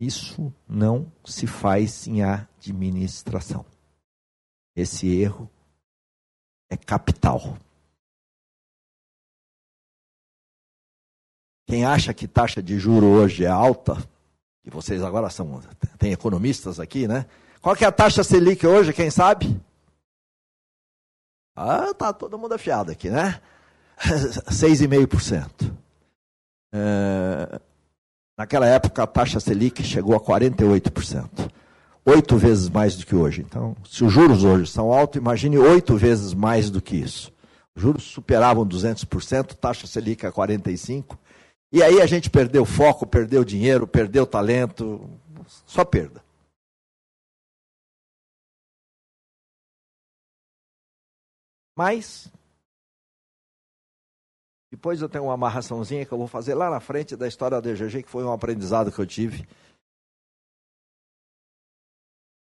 [0.00, 3.64] Isso não se faz em administração.
[4.76, 5.48] Esse erro
[6.70, 7.56] é capital.
[11.66, 13.96] Quem acha que taxa de juro hoje é alta,
[14.64, 15.62] e vocês agora são,
[15.98, 17.26] tem economistas aqui, né?
[17.60, 19.58] Qual que é a taxa Selic hoje, quem sabe?
[21.56, 23.40] Ah, tá todo mundo afiado aqui, né?
[24.50, 25.72] 6,5%.
[26.72, 27.60] É,
[28.36, 31.50] naquela época a taxa Selic chegou a 48%.
[32.06, 33.40] Oito vezes mais do que hoje.
[33.40, 37.32] Então, se os juros hoje são altos, imagine oito vezes mais do que isso.
[37.74, 41.18] Os juros superavam 200%, taxa Selic a 45%.
[41.72, 45.10] E aí a gente perdeu foco, perdeu dinheiro, perdeu talento,
[45.66, 46.22] só perda.
[51.76, 52.30] Mas,
[54.74, 57.72] depois eu tenho uma amarraçãozinha que eu vou fazer lá na frente da história da
[57.72, 59.46] DGG, que foi um aprendizado que eu tive.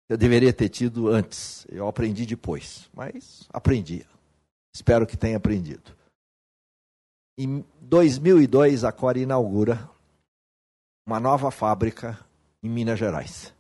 [0.09, 4.04] Eu deveria ter tido antes, eu aprendi depois, mas aprendi.
[4.74, 5.96] Espero que tenha aprendido.
[7.38, 9.88] Em 2002, a Core inaugura
[11.07, 12.18] uma nova fábrica
[12.61, 13.54] em Minas Gerais.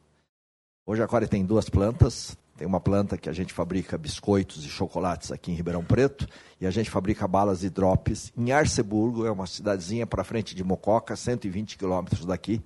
[0.84, 2.36] Hoje a Core tem duas plantas.
[2.58, 6.26] Tem uma planta que a gente fabrica biscoitos e chocolates aqui em Ribeirão Preto
[6.60, 10.64] e a gente fabrica balas e drops em Arceburgo, é uma cidadezinha para frente de
[10.64, 12.60] Mococa, 120 quilômetros daqui.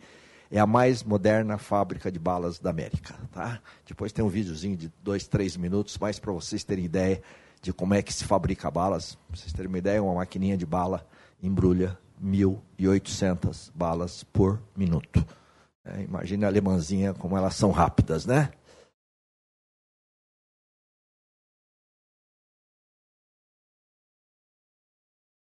[0.51, 3.15] É a mais moderna fábrica de balas da América.
[3.31, 3.61] Tá?
[3.87, 7.21] Depois tem um videozinho de dois, três minutos, mais para vocês terem ideia
[7.61, 9.19] de como é que se fabrica balas.
[9.29, 11.07] Para vocês terem uma ideia, uma maquininha de bala
[11.43, 15.23] embrulha 1.800 balas por minuto.
[15.85, 18.53] É, imagine a alemãzinha como elas são rápidas, né?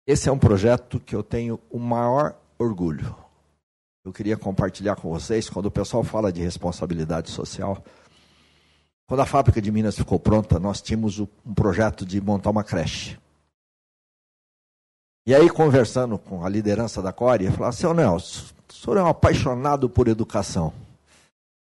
[0.06, 3.16] Esse é um projeto que eu tenho o maior orgulho.
[4.04, 7.82] Eu queria compartilhar com vocês, quando o pessoal fala de responsabilidade social,
[9.06, 13.18] quando a fábrica de Minas ficou pronta, nós tínhamos um projeto de montar uma creche.
[15.26, 19.02] E aí, conversando com a liderança da Core, eu falava, seu Nelson, o senhor é
[19.02, 20.70] um apaixonado por educação.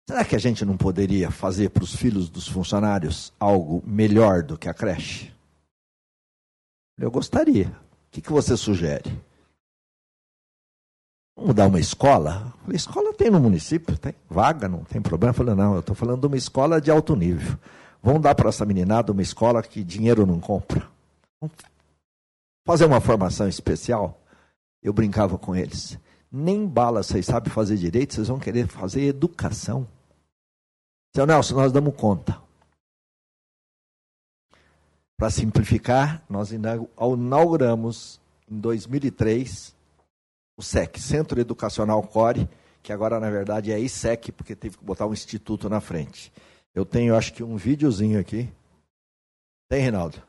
[0.06, 4.58] Será que a gente não poderia fazer para os filhos dos funcionários algo melhor do
[4.58, 5.34] que a creche?
[6.98, 7.87] Eu gostaria.
[8.17, 9.15] Que, que você sugere?
[11.38, 12.51] Vamos dar uma escola?
[12.63, 15.34] Falei, escola tem no município, tem vaga, não tem problema.
[15.34, 17.60] Falei, não, eu estou falando de uma escola de alto nível.
[18.01, 20.89] Vamos dar para essa meninada uma escola que dinheiro não compra.
[21.39, 21.55] Vamos
[22.65, 24.20] fazer uma formação especial.
[24.82, 25.99] Eu brincava com eles.
[26.32, 29.88] Nem bala vocês sabem fazer direito, vocês vão querer fazer educação.
[31.15, 32.36] Seu Nelson, nós damos conta.
[35.18, 39.76] Para simplificar, nós inauguramos em 2003
[40.55, 42.47] o SEC, Centro Educacional Core,
[42.84, 46.32] que agora na verdade é ISEC, porque teve que botar um instituto na frente.
[46.74, 48.47] Eu tenho, acho que, um videozinho aqui.
[49.68, 50.22] Tem, Reinaldo?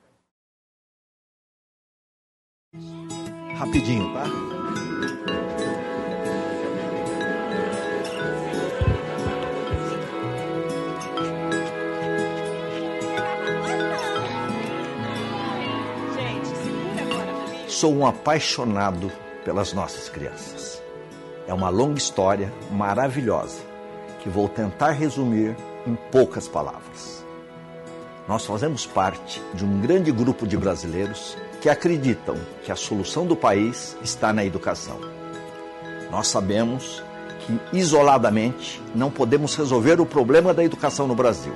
[3.59, 5.48] Rapidinho, tá?
[17.79, 19.09] Sou um apaixonado
[19.45, 20.83] pelas nossas crianças.
[21.47, 23.61] É uma longa história maravilhosa
[24.21, 25.57] que vou tentar resumir
[25.87, 27.25] em poucas palavras.
[28.27, 33.37] Nós fazemos parte de um grande grupo de brasileiros que acreditam que a solução do
[33.37, 34.99] país está na educação.
[36.11, 37.01] Nós sabemos
[37.47, 41.55] que isoladamente não podemos resolver o problema da educação no Brasil.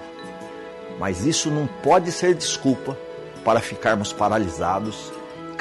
[1.01, 2.97] Mas isso não pode ser desculpa
[3.45, 5.11] para ficarmos paralisados,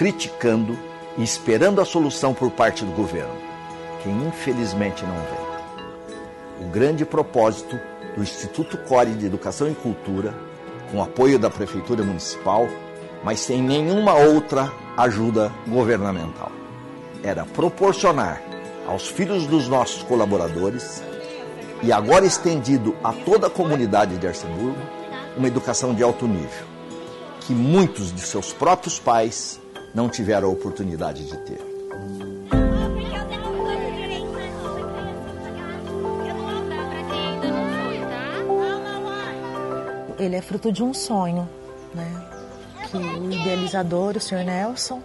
[0.02, 0.76] criticando
[1.16, 3.36] e esperando a solução por parte do governo,
[4.02, 6.66] que infelizmente não vem.
[6.68, 7.80] O grande propósito
[8.18, 10.34] do Instituto Core de Educação e Cultura,
[10.92, 12.68] com apoio da Prefeitura Municipal,
[13.24, 16.52] mas sem nenhuma outra ajuda governamental,
[17.22, 18.42] era proporcionar
[18.88, 21.04] aos filhos dos nossos colaboradores
[21.84, 24.82] e agora estendido a toda a comunidade de Arceburgo,
[25.38, 26.66] uma educação de alto nível,
[27.42, 29.61] que muitos de seus próprios pais
[29.94, 31.60] não tiveram a oportunidade de ter.
[40.18, 41.50] Ele é fruto de um sonho,
[41.96, 42.28] né?
[42.90, 44.44] Que o idealizador, o Sr.
[44.46, 45.02] Nelson,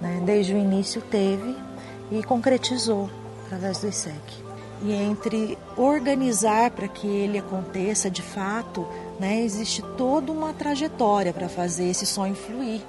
[0.00, 1.56] né, desde o início teve
[2.10, 3.10] e concretizou
[3.44, 4.46] através do ISEC.
[4.82, 8.86] E entre organizar para que ele aconteça de fato,
[9.18, 12.80] né, existe toda uma trajetória para fazer esse sonho fluir.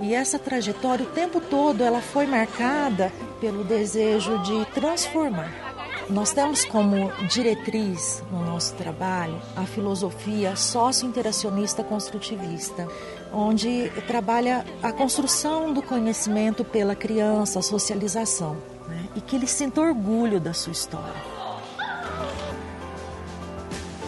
[0.00, 5.70] E essa trajetória, o tempo todo, ela foi marcada pelo desejo de transformar.
[6.08, 12.88] Nós temos como diretriz no nosso trabalho a filosofia socio-interacionista construtivista,
[13.32, 18.56] onde trabalha a construção do conhecimento pela criança, a socialização,
[18.88, 19.06] né?
[19.14, 21.22] e que ele sinta orgulho da sua história.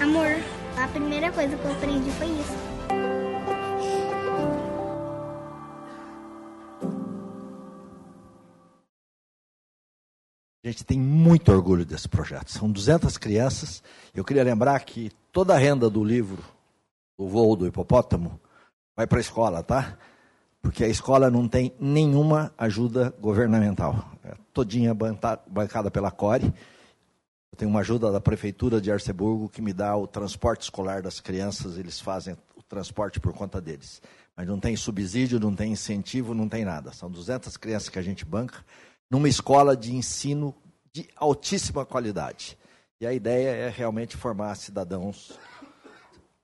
[0.01, 0.41] Amor,
[0.77, 2.72] a primeira coisa que eu aprendi foi isso.
[10.65, 12.53] A gente tem muito orgulho desse projeto.
[12.53, 13.83] São 200 crianças.
[14.15, 16.41] Eu queria lembrar que toda a renda do livro,
[17.19, 18.41] O Voo do Hipopótamo,
[18.97, 19.99] vai para a escola, tá?
[20.61, 24.13] Porque a escola não tem nenhuma ajuda governamental.
[24.23, 26.45] É todinha bancada pela CORE.
[26.45, 31.19] Eu tenho uma ajuda da Prefeitura de Arceburgo que me dá o transporte escolar das
[31.19, 34.01] crianças, eles fazem o transporte por conta deles.
[34.37, 36.93] Mas não tem subsídio, não tem incentivo, não tem nada.
[36.93, 38.65] São 200 crianças que a gente banca
[39.13, 40.55] numa escola de ensino
[40.91, 42.57] de altíssima qualidade.
[42.99, 45.39] E a ideia é realmente formar cidadãos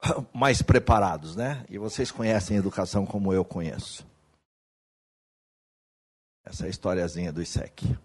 [0.34, 1.64] mais preparados, né?
[1.70, 4.06] E vocês conhecem educação como eu conheço.
[6.44, 7.96] Essa é a historiazinha do ISEC.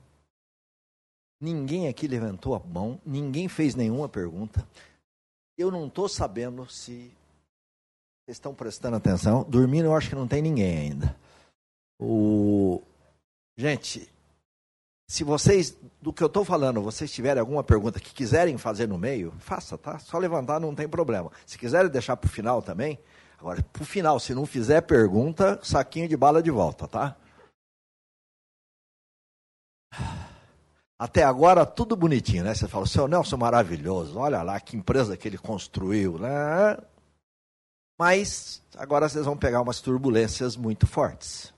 [1.42, 4.66] Ninguém aqui levantou a mão, ninguém fez nenhuma pergunta.
[5.58, 7.12] Eu não estou sabendo se
[8.24, 9.44] vocês estão prestando atenção.
[9.44, 11.14] Dormindo, eu acho que não tem ninguém ainda.
[12.00, 12.82] O...
[13.58, 14.13] Gente,
[15.14, 18.98] se vocês, do que eu estou falando, vocês tiverem alguma pergunta que quiserem fazer no
[18.98, 20.00] meio, faça, tá?
[20.00, 21.32] Só levantar não tem problema.
[21.46, 22.98] Se quiserem deixar para o final também,
[23.40, 27.16] agora, para o final, se não fizer pergunta, saquinho de bala de volta, tá?
[30.98, 32.56] Até agora, tudo bonitinho, né?
[32.56, 36.76] Você fala, seu Nelson maravilhoso, olha lá que empresa que ele construiu, né?
[38.00, 41.54] Mas agora vocês vão pegar umas turbulências muito fortes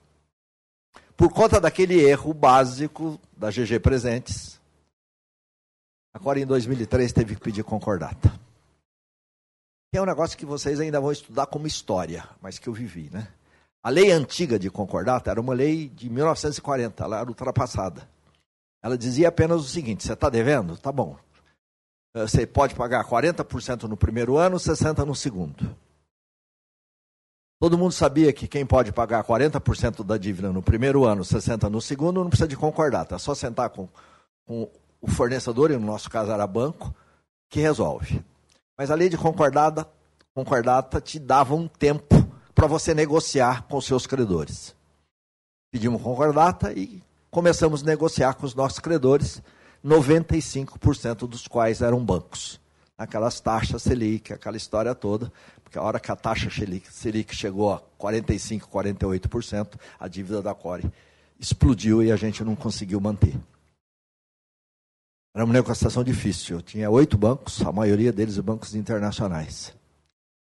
[1.18, 4.60] por conta daquele erro básico da GG Presentes.
[6.14, 8.32] Agora, em 2003, teve que pedir concordata.
[9.94, 13.28] é um negócio que vocês ainda vão estudar como história, mas que eu vivi, né?
[13.82, 18.08] A lei antiga de concordata era uma lei de 1940, ela era ultrapassada.
[18.84, 20.78] Ela dizia apenas o seguinte: você está devendo?
[20.78, 21.18] Tá bom.
[22.14, 25.76] Você pode pagar 40% no primeiro ano, 60% no segundo.
[27.60, 31.82] Todo mundo sabia que quem pode pagar 40% da dívida no primeiro ano, 60% no
[31.82, 33.16] segundo, não precisa de concordata.
[33.16, 33.88] É só sentar com,
[34.46, 34.70] com
[35.02, 36.94] o fornecedor, e no nosso caso era banco,
[37.50, 38.24] que resolve.
[38.78, 39.88] Mas a lei de concordata,
[40.34, 44.76] concordata te dava um tempo para você negociar com os seus credores.
[45.72, 47.02] Pedimos concordata e
[47.32, 49.42] começamos a negociar com os nossos credores,
[49.84, 52.60] 95% dos quais eram bancos.
[52.98, 55.32] Aquelas taxas Selic, aquela história toda,
[55.78, 60.92] a hora que a taxa Selic chegou a 45%, 48%, a dívida da Core
[61.40, 63.36] explodiu e a gente não conseguiu manter.
[65.36, 66.58] Era uma negociação difícil.
[66.58, 69.74] Eu tinha oito bancos, a maioria deles bancos internacionais.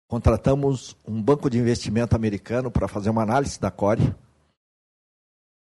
[0.07, 4.15] Contratamos um banco de investimento americano para fazer uma análise da Core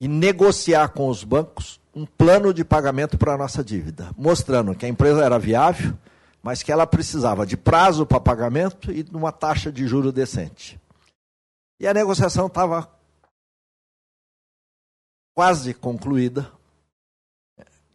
[0.01, 4.86] e negociar com os bancos um plano de pagamento para a nossa dívida, mostrando que
[4.86, 5.96] a empresa era viável,
[6.43, 10.80] mas que ela precisava de prazo para pagamento e de uma taxa de juro decente.
[11.78, 12.91] E a negociação estava
[15.34, 16.51] quase concluída.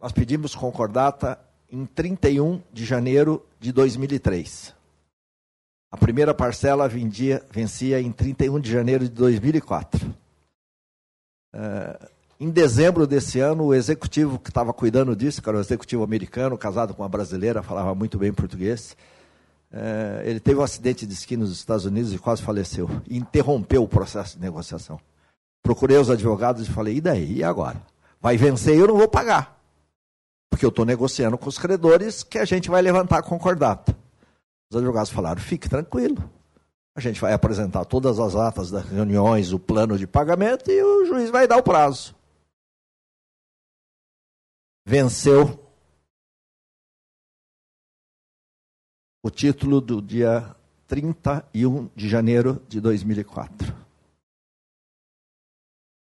[0.00, 4.74] Nós pedimos concordata em 31 de janeiro de 2003.
[5.90, 10.06] A primeira parcela vendia, vencia em 31 de janeiro de 2004.
[11.54, 16.02] Uh, em dezembro desse ano, o executivo que estava cuidando disso, que era o executivo
[16.02, 18.94] americano, casado com uma brasileira, falava muito bem português,
[19.72, 22.90] uh, ele teve um acidente de esqui nos Estados Unidos e quase faleceu.
[23.06, 25.00] E interrompeu o processo de negociação.
[25.62, 27.38] Procurei os advogados e falei: e daí?
[27.38, 27.80] E agora?
[28.20, 29.58] Vai vencer e eu não vou pagar.
[30.50, 33.96] Porque eu estou negociando com os credores que a gente vai levantar a concordata.
[34.70, 36.22] Os advogados falaram: fique tranquilo.
[36.94, 41.04] A gente vai apresentar todas as atas das reuniões, o plano de pagamento e o
[41.04, 42.15] juiz vai dar o prazo.
[44.88, 45.58] Venceu
[49.20, 50.54] o título do dia
[50.86, 53.66] 31 de janeiro de 2004.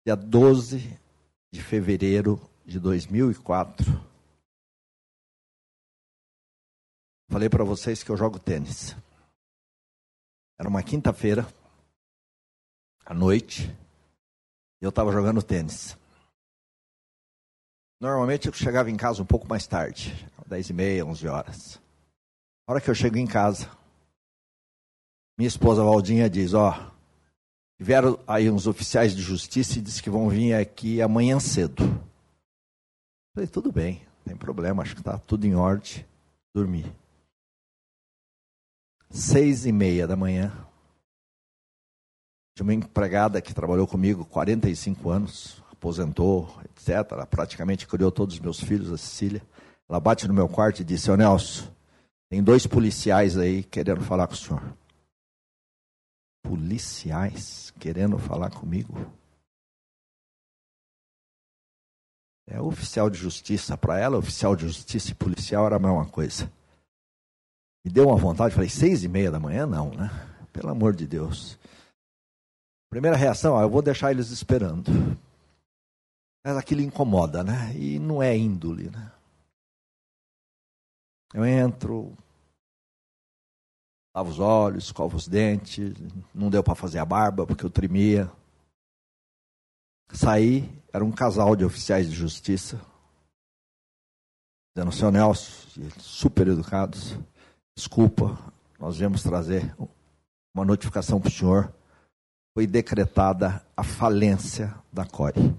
[0.05, 1.01] Dia 12
[1.53, 3.85] de fevereiro de 2004
[7.31, 8.95] Falei para vocês que eu jogo tênis.
[10.59, 11.47] Era uma quinta-feira,
[13.05, 13.71] à noite,
[14.81, 15.97] e eu estava jogando tênis.
[18.01, 21.81] Normalmente eu chegava em casa um pouco mais tarde, 10 e meia, 11 horas.
[22.67, 23.69] A hora que eu chego em casa,
[25.39, 26.93] minha esposa Valdinha diz, ó,
[27.79, 31.83] vieram aí uns oficiais de justiça e disse que vão vir aqui amanhã cedo.
[33.35, 36.05] Falei, tudo bem, não tem problema, acho que está tudo em ordem.
[36.55, 36.85] Dormi
[39.15, 40.53] seis e meia da manhã.
[42.57, 47.13] Tinha uma empregada que trabalhou comigo 45 anos, aposentou, etc.
[47.13, 49.43] Ela praticamente criou todos os meus filhos, a Cecília.
[49.87, 51.71] Ela bate no meu quarto e disse, ô Nelson,
[52.31, 54.63] tem dois policiais aí querendo falar com o senhor.
[56.43, 59.13] Policiais querendo falar comigo?
[62.47, 66.51] É oficial de justiça para ela, oficial de justiça e policial era a mesma coisa.
[67.85, 69.67] Me deu uma vontade, falei, seis e meia da manhã?
[69.67, 70.11] Não, né?
[70.53, 71.59] Pelo amor de Deus.
[72.91, 74.91] Primeira reação, ó, eu vou deixar eles esperando.
[76.45, 77.75] Mas aquilo incomoda, né?
[77.75, 79.11] E não é índole, né?
[81.33, 82.17] Eu entro,
[84.15, 85.93] lavo os olhos, escovo os dentes,
[86.35, 88.31] não deu para fazer a barba porque eu tremia.
[90.13, 92.81] Saí, era um casal de oficiais de justiça,
[94.77, 97.19] dizendo, seu Nelson, super educados.
[97.77, 98.39] Desculpa,
[98.79, 99.75] nós viemos trazer
[100.55, 101.75] uma notificação para o senhor.
[102.55, 105.53] Foi decretada a falência da CORE.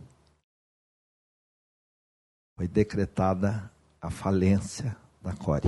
[2.55, 5.67] Foi decretada a falência da CORE.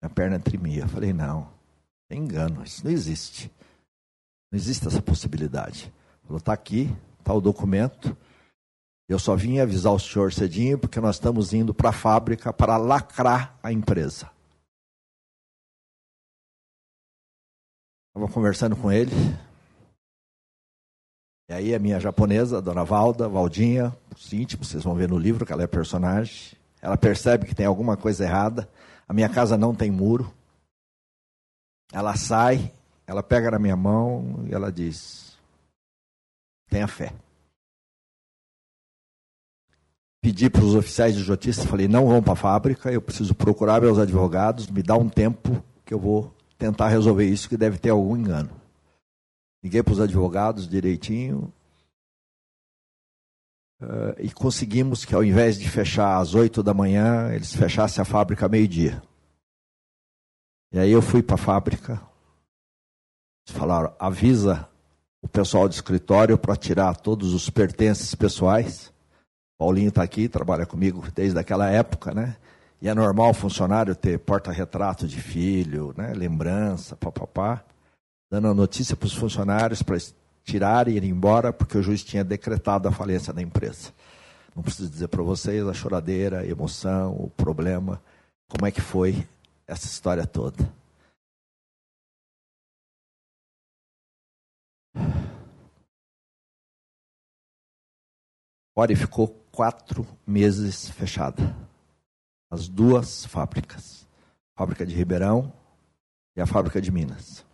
[0.00, 0.86] Minha perna tremia.
[0.86, 1.50] falei, não,
[2.08, 3.50] é engano, isso não existe.
[4.52, 5.92] Não existe essa possibilidade.
[6.22, 8.16] Falou, está aqui, está o documento.
[9.08, 12.76] Eu só vim avisar o senhor cedinho porque nós estamos indo para a fábrica para
[12.76, 14.30] lacrar a empresa.
[18.08, 19.10] Estava conversando com ele.
[21.54, 25.16] E aí a minha japonesa, a dona Valda, Valdinha, os íntimos, vocês vão ver no
[25.16, 26.58] livro que ela é personagem.
[26.82, 28.68] Ela percebe que tem alguma coisa errada.
[29.08, 30.34] A minha casa não tem muro.
[31.92, 32.72] Ela sai,
[33.06, 35.38] ela pega na minha mão e ela diz:
[36.68, 37.12] tenha fé.
[40.20, 43.80] Pedi para os oficiais de justiça, falei: não vão para a fábrica, eu preciso procurar
[43.80, 47.90] meus advogados, me dá um tempo que eu vou tentar resolver isso, que deve ter
[47.90, 48.63] algum engano.
[49.64, 51.50] Liguei para os advogados direitinho
[53.80, 58.04] uh, e conseguimos que, ao invés de fechar às 8 da manhã, eles fechassem a
[58.04, 59.02] fábrica meio-dia.
[60.70, 61.92] E aí eu fui para a fábrica,
[63.48, 64.68] eles falaram: avisa
[65.22, 68.92] o pessoal do escritório para tirar todos os pertences pessoais.
[69.58, 72.36] Paulinho está aqui, trabalha comigo desde aquela época, né?
[72.82, 77.64] E é normal o funcionário ter porta-retrato de filho, né, lembrança, papapá,
[78.30, 79.98] dando a notícia para os funcionários para
[80.42, 83.92] tirarem e ir embora, porque o juiz tinha decretado a falência da empresa.
[84.54, 88.00] Não preciso dizer para vocês a choradeira, a emoção, o problema,
[88.48, 89.26] como é que foi
[89.66, 90.72] essa história toda.
[98.76, 101.64] Ori ficou quatro meses fechada
[102.54, 104.06] as duas fábricas,
[104.54, 105.52] a fábrica de Ribeirão
[106.36, 107.44] e a fábrica de Minas.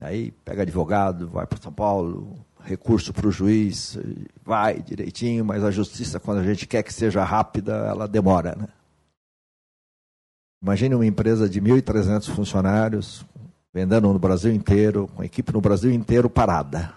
[0.00, 3.98] Aí pega advogado, vai para São Paulo, recurso para o juiz,
[4.44, 8.54] vai direitinho, mas a justiça, quando a gente quer que seja rápida, ela demora.
[8.54, 8.68] Né?
[10.62, 13.24] Imagine uma empresa de 1.300 funcionários,
[13.72, 16.94] vendendo no Brasil inteiro, com equipe no Brasil inteiro parada.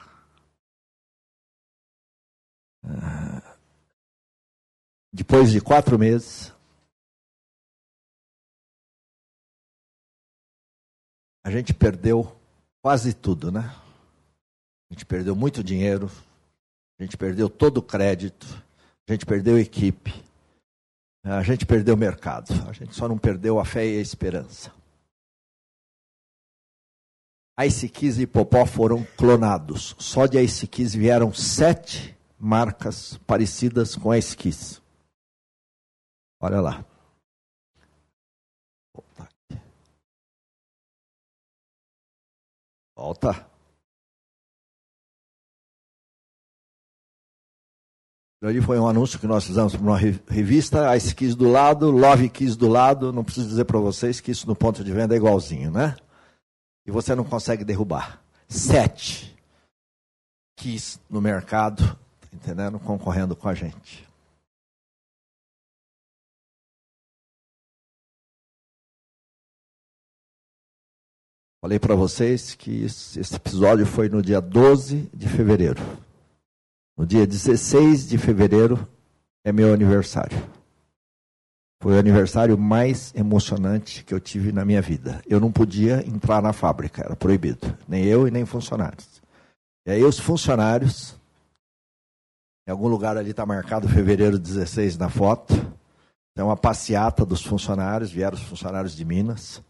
[5.14, 6.52] depois de quatro meses,
[11.44, 12.41] a gente perdeu
[12.82, 13.74] quase tudo, né?
[14.90, 16.12] A gente perdeu muito dinheiro,
[17.00, 18.46] a gente perdeu todo o crédito,
[19.08, 20.14] a gente perdeu equipe,
[21.24, 24.72] a gente perdeu o mercado, a gente só não perdeu a fé e a esperança.
[27.58, 29.96] A Ice e Popó foram clonados.
[30.00, 34.82] Só de Ice vieram sete marcas parecidas com a Ice
[36.42, 36.91] Olha lá.
[43.02, 43.48] Volta.
[48.44, 52.30] Ali foi um anúncio que nós fizemos para uma revista, Ice Kiss do lado, Love
[52.30, 53.12] Kiss do lado.
[53.12, 55.96] Não preciso dizer para vocês que isso no ponto de venda é igualzinho, né?
[56.86, 58.22] E você não consegue derrubar.
[58.48, 59.36] Sete
[60.56, 61.84] Kiss no mercado,
[62.20, 62.80] tá entendendo?
[62.80, 64.08] Concorrendo com a gente.
[71.64, 75.80] Falei para vocês que esse episódio foi no dia 12 de fevereiro.
[76.98, 78.88] No dia 16 de fevereiro
[79.46, 80.36] é meu aniversário.
[81.80, 85.22] Foi o aniversário mais emocionante que eu tive na minha vida.
[85.28, 87.78] Eu não podia entrar na fábrica, era proibido.
[87.88, 89.22] Nem eu e nem funcionários.
[89.86, 91.16] E aí os funcionários,
[92.68, 95.54] em algum lugar ali está marcado fevereiro 16 na foto.
[96.34, 99.62] Tem uma passeata dos funcionários, vieram os funcionários de Minas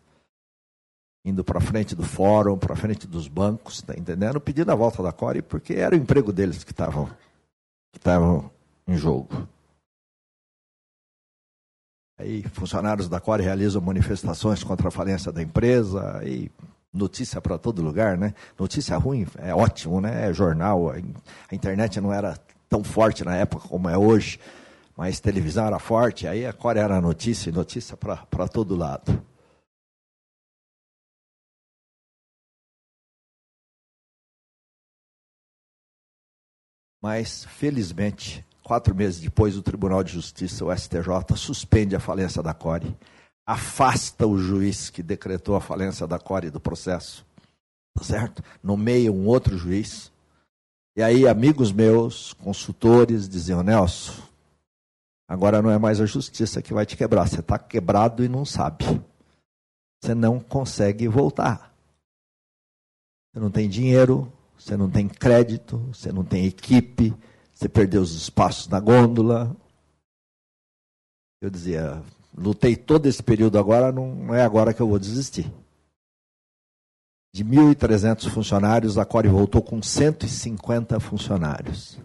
[1.23, 4.39] indo para frente do fórum, para frente dos bancos, tá entendendo?
[4.39, 7.09] Pedindo a volta da Core, porque era o emprego deles que estavam
[7.91, 8.49] que estavam
[8.87, 9.47] em jogo.
[12.17, 16.49] Aí funcionários da Core realizam manifestações contra a falência da empresa, aí
[16.93, 18.33] notícia para todo lugar, né?
[18.57, 20.29] Notícia ruim é ótimo, né?
[20.29, 22.37] É jornal, a internet não era
[22.69, 24.39] tão forte na época como é hoje,
[24.95, 29.30] mas televisão era forte, aí a Core era notícia e notícia para todo lado.
[37.01, 42.53] Mas, felizmente, quatro meses depois, o Tribunal de Justiça, o STJ, suspende a falência da
[42.53, 42.95] Core,
[43.45, 47.25] afasta o juiz que decretou a falência da Core do processo,
[48.01, 48.43] certo?
[48.63, 50.11] Nomeia um outro juiz.
[50.95, 54.21] E aí, amigos meus, consultores, diziam: Nelson,
[55.27, 58.45] agora não é mais a justiça que vai te quebrar, você está quebrado e não
[58.45, 58.85] sabe.
[60.03, 61.73] Você não consegue voltar.
[63.31, 64.31] Você não tem dinheiro,
[64.61, 67.15] você não tem crédito, você não tem equipe,
[67.51, 69.55] você perdeu os espaços na gôndola.
[71.41, 72.03] Eu dizia,
[72.37, 75.51] lutei todo esse período agora, não é agora que eu vou desistir.
[77.33, 81.97] De 1.300 funcionários, a Core voltou com 150 funcionários.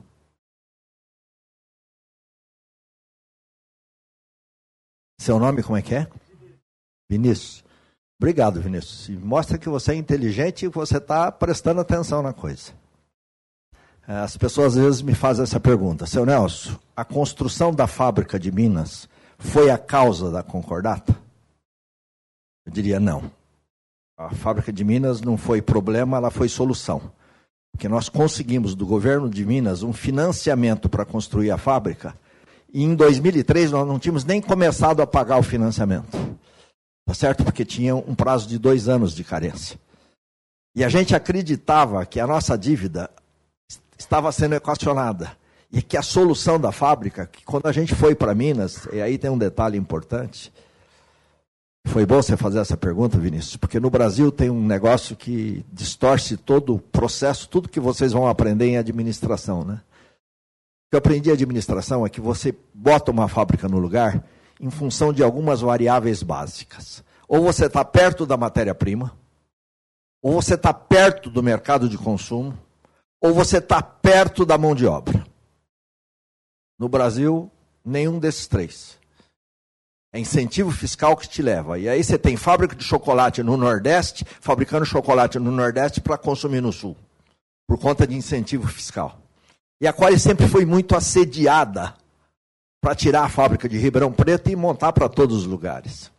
[5.20, 6.08] Seu nome como é que é?
[7.10, 7.65] Vinícius.
[8.18, 9.08] Obrigado, Vinícius.
[9.22, 12.72] Mostra que você é inteligente e que você está prestando atenção na coisa.
[14.06, 18.50] As pessoas às vezes me fazem essa pergunta: Seu Nelson, a construção da fábrica de
[18.52, 19.08] Minas
[19.38, 21.14] foi a causa da concordata?
[22.64, 23.30] Eu diria não.
[24.16, 27.10] A fábrica de Minas não foi problema, ela foi solução.
[27.72, 32.16] Porque nós conseguimos do governo de Minas um financiamento para construir a fábrica
[32.72, 36.06] e em 2003 nós não tínhamos nem começado a pagar o financiamento.
[37.06, 37.44] Tá certo?
[37.44, 39.78] Porque tinha um prazo de dois anos de carência.
[40.74, 43.08] E a gente acreditava que a nossa dívida
[43.96, 45.36] estava sendo equacionada.
[45.72, 49.18] E que a solução da fábrica, que quando a gente foi para Minas, e aí
[49.18, 50.52] tem um detalhe importante.
[51.86, 56.36] Foi bom você fazer essa pergunta, Vinícius, porque no Brasil tem um negócio que distorce
[56.36, 59.74] todo o processo, tudo que vocês vão aprender em administração, né?
[59.74, 64.22] O que eu aprendi em administração é que você bota uma fábrica no lugar
[64.60, 67.04] em função de algumas variáveis básicas.
[67.28, 69.16] Ou você está perto da matéria-prima,
[70.22, 72.56] ou você está perto do mercado de consumo,
[73.20, 75.26] ou você está perto da mão de obra.
[76.78, 77.50] No Brasil,
[77.84, 78.98] nenhum desses três.
[80.12, 81.78] É incentivo fiscal que te leva.
[81.78, 86.60] E aí você tem fábrica de chocolate no Nordeste, fabricando chocolate no Nordeste para consumir
[86.60, 86.96] no Sul,
[87.66, 89.18] por conta de incentivo fiscal.
[89.80, 91.94] E a Quali sempre foi muito assediada
[92.80, 96.10] para tirar a fábrica de Ribeirão Preto e montar para todos os lugares.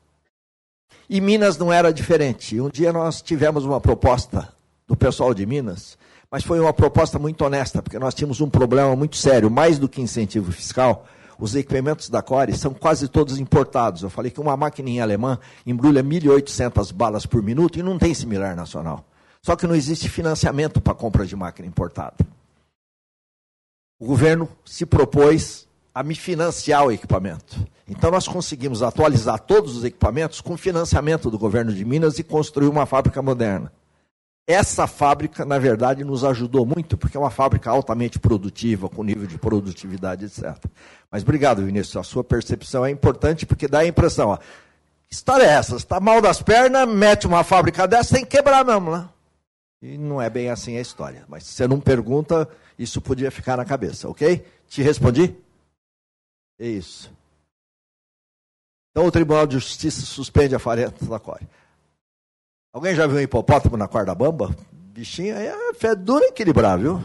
[1.10, 2.60] E Minas não era diferente.
[2.60, 4.54] Um dia nós tivemos uma proposta
[4.86, 5.98] do pessoal de Minas,
[6.30, 9.88] mas foi uma proposta muito honesta, porque nós tínhamos um problema muito sério, mais do
[9.88, 11.06] que incentivo fiscal.
[11.40, 14.02] Os equipamentos da Core são quase todos importados.
[14.02, 18.56] Eu falei que uma maquininha alemã embrulha 1.800 balas por minuto e não tem similar
[18.56, 19.06] nacional.
[19.42, 22.16] Só que não existe financiamento para compra de máquina importada.
[24.00, 25.67] O governo se propôs
[25.98, 27.58] a me financiar o equipamento.
[27.88, 32.68] Então nós conseguimos atualizar todos os equipamentos com financiamento do governo de Minas e construir
[32.68, 33.74] uma fábrica moderna.
[34.46, 39.26] Essa fábrica, na verdade, nos ajudou muito, porque é uma fábrica altamente produtiva, com nível
[39.26, 40.66] de produtividade, etc.
[41.10, 41.98] Mas obrigado, Vinícius.
[41.98, 44.38] A sua percepção é importante, porque dá a impressão, ó,
[45.10, 45.78] história é essa?
[45.78, 49.10] Está mal das pernas, mete uma fábrica dessa, tem que quebrar mesmo, né?
[49.82, 51.24] E não é bem assim a história.
[51.28, 54.46] Mas se você não pergunta, isso podia ficar na cabeça, ok?
[54.70, 55.36] Te respondi?
[56.60, 57.12] É isso.
[58.92, 61.48] Então o Tribunal de Justiça suspende a farenta da Core.
[62.74, 64.56] Alguém já viu um hipopótamo na corda bamba?
[64.72, 67.00] Bichinho aí é fé dura equilibrar, viu?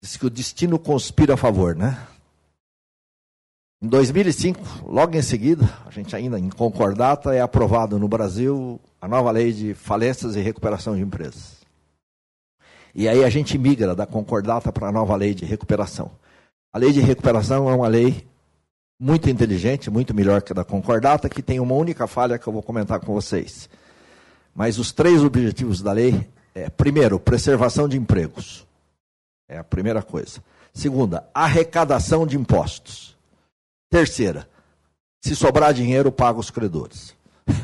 [0.00, 2.06] Diz que o destino conspira a favor, né?
[3.80, 9.06] Em 2005, logo em seguida, a gente ainda em concordata, é aprovado no Brasil a
[9.06, 11.58] nova lei de falências e recuperação de empresas.
[12.92, 16.10] E aí a gente migra da concordata para a nova lei de recuperação.
[16.72, 18.26] A lei de recuperação é uma lei
[18.98, 22.52] muito inteligente, muito melhor que a da concordata, que tem uma única falha que eu
[22.52, 23.70] vou comentar com vocês.
[24.52, 28.66] Mas os três objetivos da lei é, primeiro, preservação de empregos.
[29.48, 30.42] É a primeira coisa.
[30.74, 33.16] Segunda, arrecadação de impostos.
[33.90, 34.48] Terceira,
[35.22, 37.14] se sobrar dinheiro, paga os credores.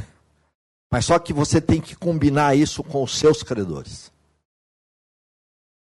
[0.91, 4.13] Mas só que você tem que combinar isso com os seus credores.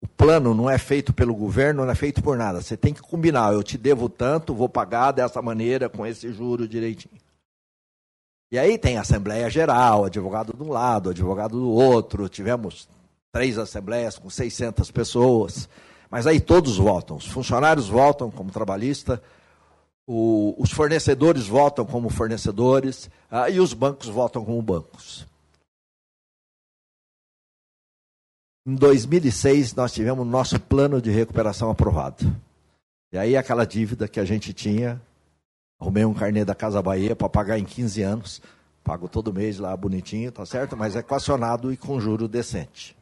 [0.02, 2.60] O plano não é feito pelo governo, não é feito por nada.
[2.60, 3.52] Você tem que combinar.
[3.52, 7.20] Eu te devo tanto, vou pagar dessa maneira, com esse juro direitinho.
[8.50, 12.28] E aí tem Assembleia Geral, advogado de um lado, advogado do outro.
[12.28, 12.88] Tivemos
[13.32, 15.68] três assembleias com 600 pessoas.
[16.10, 17.16] Mas aí todos votam.
[17.16, 19.22] Os funcionários votam como trabalhista,
[20.06, 25.26] o, os fornecedores votam como fornecedores ah, e os bancos votam como bancos.
[28.64, 32.24] Em 2006, nós tivemos nosso plano de recuperação aprovado.
[33.12, 35.00] E aí, aquela dívida que a gente tinha,
[35.80, 38.42] arrumei um carnê da Casa Bahia para pagar em 15 anos.
[38.84, 40.76] Pago todo mês lá bonitinho, tá certo?
[40.76, 42.96] Mas é equacionado e com juro decente.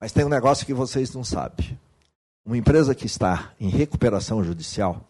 [0.00, 1.78] Mas tem um negócio que vocês não sabem.
[2.44, 5.04] Uma empresa que está em recuperação judicial,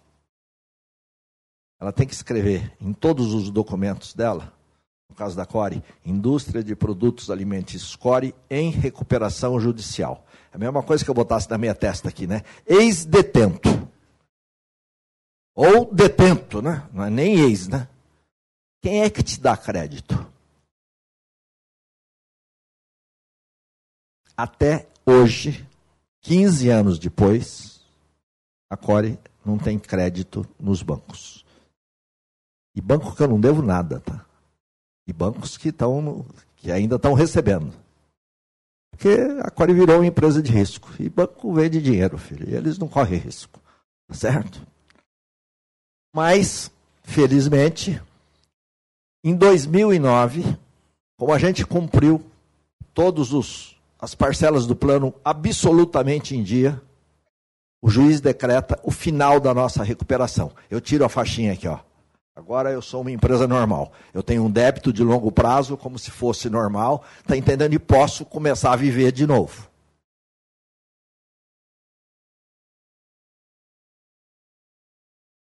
[1.81, 4.53] ela tem que escrever em todos os documentos dela
[5.09, 10.27] no caso da CORE, Indústria de Produtos Alimentícios CORE em recuperação judicial.
[10.53, 12.43] É a mesma coisa que eu botasse na minha testa aqui, né?
[12.67, 13.69] Ex-detento.
[15.55, 16.87] Ou detento, né?
[16.93, 17.89] Não é nem ex, né?
[18.83, 20.15] Quem é que te dá crédito?
[24.37, 25.67] Até hoje,
[26.21, 27.85] 15 anos depois,
[28.71, 31.45] a Core não tem crédito nos bancos.
[32.79, 34.25] E banco que eu não devo nada, tá?
[35.05, 36.25] E bancos que, estão,
[36.55, 37.73] que ainda estão recebendo.
[38.93, 39.09] Porque
[39.43, 40.89] a Core virou uma empresa de risco.
[41.01, 42.49] E banco vende dinheiro, filho.
[42.49, 43.59] E eles não correm risco.
[44.07, 44.65] Tá certo?
[46.15, 46.71] Mas,
[47.03, 48.01] felizmente,
[49.25, 50.45] em 2009,
[51.17, 52.25] como a gente cumpriu
[52.95, 56.81] todas as parcelas do plano absolutamente em dia,
[57.83, 60.53] o juiz decreta o final da nossa recuperação.
[60.71, 61.88] Eu tiro a faixinha aqui, ó.
[62.39, 63.93] Agora eu sou uma empresa normal.
[64.15, 67.75] Eu tenho um débito de longo prazo como se fosse normal, está entendendo?
[67.75, 69.69] E posso começar a viver de novo.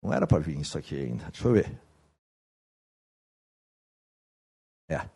[0.02, 1.26] Não era para vir isso aqui ainda.
[1.30, 1.78] Deixa eu ver.
[4.88, 5.06] É.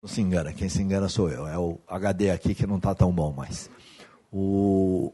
[0.00, 1.48] Não se engana, quem se engana sou eu.
[1.48, 3.68] É o HD aqui que não está tão bom mais.
[4.32, 5.12] O,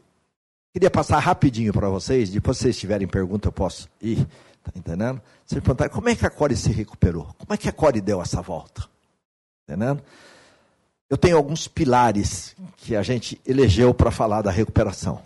[0.75, 4.27] Queria passar rapidinho para vocês, depois se vocês tiverem pergunta eu posso ir,
[4.61, 5.21] tá entendendo?
[5.45, 7.33] Vocês perguntarem como é que a Core se recuperou?
[7.37, 8.85] Como é que a Core deu essa volta?
[9.63, 10.03] Entendendo?
[11.09, 15.23] Eu tenho alguns pilares que a gente elegeu para falar da recuperação.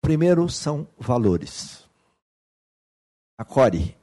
[0.00, 1.84] Primeiro são valores.
[3.36, 3.94] A Core,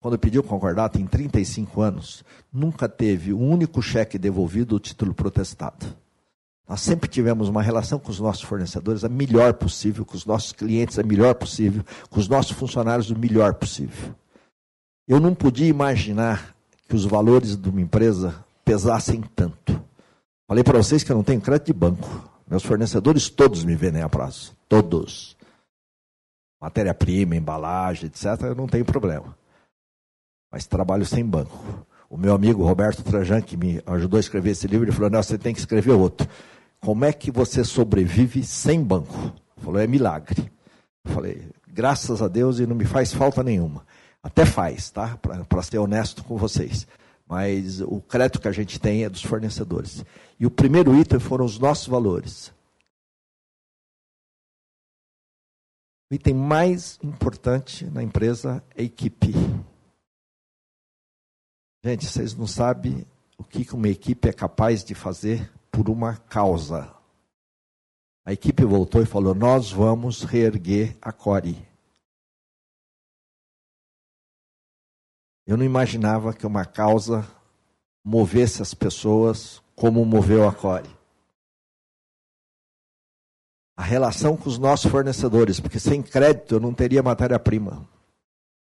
[0.00, 5.96] quando pediu concordata em 35 anos, nunca teve um único cheque devolvido ou título protestado.
[6.68, 10.52] Nós sempre tivemos uma relação com os nossos fornecedores a melhor possível, com os nossos
[10.52, 14.14] clientes a melhor possível, com os nossos funcionários o melhor possível.
[15.06, 16.56] Eu não podia imaginar
[16.88, 19.80] que os valores de uma empresa pesassem tanto.
[20.48, 22.28] Falei para vocês que eu não tenho crédito de banco.
[22.48, 24.56] Meus fornecedores todos me vendem a prazo.
[24.68, 25.36] Todos.
[26.60, 29.36] Matéria-prima, embalagem, etc., eu não tenho problema.
[30.50, 31.86] Mas trabalho sem banco.
[32.08, 35.22] O meu amigo Roberto Trajan, que me ajudou a escrever esse livro, ele falou: Não,
[35.22, 36.28] você tem que escrever outro.
[36.86, 39.34] Como é que você sobrevive sem banco?
[39.56, 40.52] Falou, é milagre.
[41.04, 43.84] Eu falei, graças a Deus e não me faz falta nenhuma.
[44.22, 45.16] Até faz, tá?
[45.16, 46.86] Para ser honesto com vocês.
[47.26, 50.04] Mas o crédito que a gente tem é dos fornecedores.
[50.38, 52.54] E o primeiro item foram os nossos valores.
[56.08, 59.32] O item mais importante na empresa é a equipe.
[61.84, 63.04] Gente, vocês não sabem
[63.36, 66.90] o que uma equipe é capaz de fazer por uma causa.
[68.24, 71.68] A equipe voltou e falou: Nós vamos reerguer a Core.
[75.46, 77.28] Eu não imaginava que uma causa
[78.02, 80.88] movesse as pessoas como moveu a Core.
[83.76, 87.86] A relação com os nossos fornecedores, porque sem crédito eu não teria matéria-prima.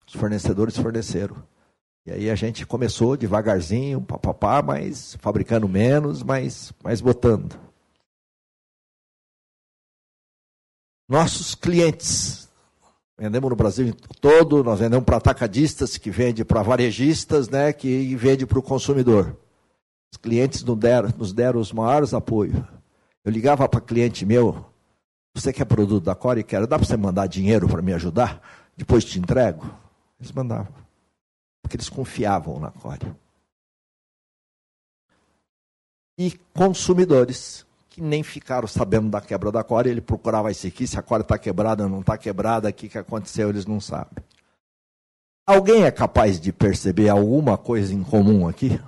[0.05, 1.41] Os fornecedores forneceram.
[2.05, 7.59] E aí a gente começou devagarzinho, papapá, mas fabricando menos, mas, mas botando.
[11.07, 12.47] Nossos clientes.
[13.17, 18.45] Vendemos no Brasil todo, nós vendemos para atacadistas, que vende para varejistas, né, que vende
[18.45, 19.35] para o consumidor.
[20.11, 22.55] Os clientes nos deram, nos deram os maiores apoios.
[23.25, 24.69] Eu ligava para cliente meu,
[25.35, 26.43] você quer produto da Core?
[26.43, 26.67] Quero.
[26.67, 28.41] Dá para você mandar dinheiro para me ajudar?
[28.75, 29.65] Depois te entrego?
[30.19, 30.73] Eles mandavam.
[31.61, 33.15] Porque eles confiavam na Core.
[36.17, 39.89] E consumidores que nem ficaram sabendo da quebra da Core.
[39.89, 42.87] Ele procurava esse aqui, se a Core está quebrada ou não está quebrada, o que,
[42.87, 44.23] que aconteceu, eles não sabem.
[45.45, 48.79] Alguém é capaz de perceber alguma coisa em comum aqui?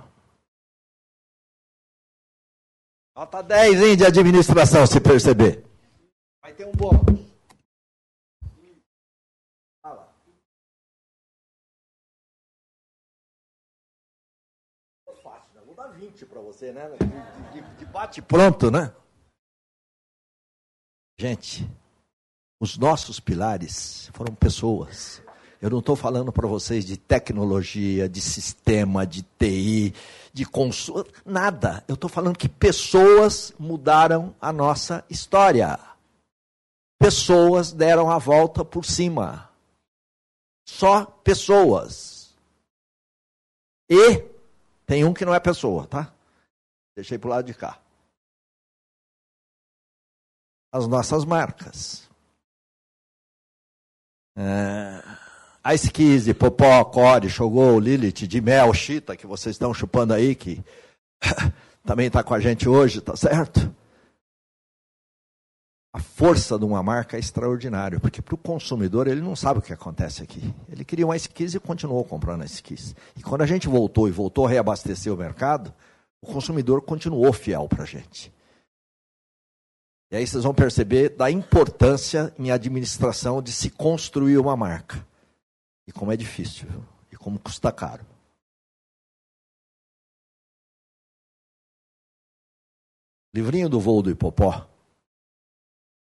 [3.14, 5.64] Nota 10, hein, de administração, se perceber.
[6.40, 7.31] Vai ter um bônus.
[16.02, 16.90] 20 para você, né?
[17.52, 18.92] De, de, de bate pronto, né?
[21.16, 21.70] Gente,
[22.60, 25.22] os nossos pilares foram pessoas.
[25.60, 29.94] Eu não estou falando para vocês de tecnologia, de sistema, de TI,
[30.32, 31.84] de consumo, nada.
[31.86, 35.78] Eu estou falando que pessoas mudaram a nossa história.
[36.98, 39.48] Pessoas deram a volta por cima.
[40.66, 42.34] Só pessoas.
[43.88, 44.31] E
[44.92, 46.12] tem um que não é pessoa, tá?
[46.94, 47.80] Deixei para o lado de cá
[50.70, 52.06] as nossas marcas.
[54.36, 60.34] É, Ice Kiss, Popó, Core, Shogou, Lilith, de Mel, Chita, que vocês estão chupando aí,
[60.34, 60.62] que
[61.84, 63.74] também está com a gente hoje, tá certo?
[65.94, 69.62] A força de uma marca é extraordinária, porque para o consumidor ele não sabe o
[69.62, 70.54] que acontece aqui.
[70.70, 72.94] Ele queria um Ice Kiss e continuou comprando Ice Kiss.
[73.14, 75.72] E quando a gente voltou e voltou a reabastecer o mercado,
[76.22, 78.32] o consumidor continuou fiel para a gente.
[80.10, 85.06] E aí vocês vão perceber da importância em administração de se construir uma marca.
[85.86, 86.82] E como é difícil, viu?
[87.12, 88.04] e como custa caro.
[93.34, 94.68] Livrinho do voo do Hipopó,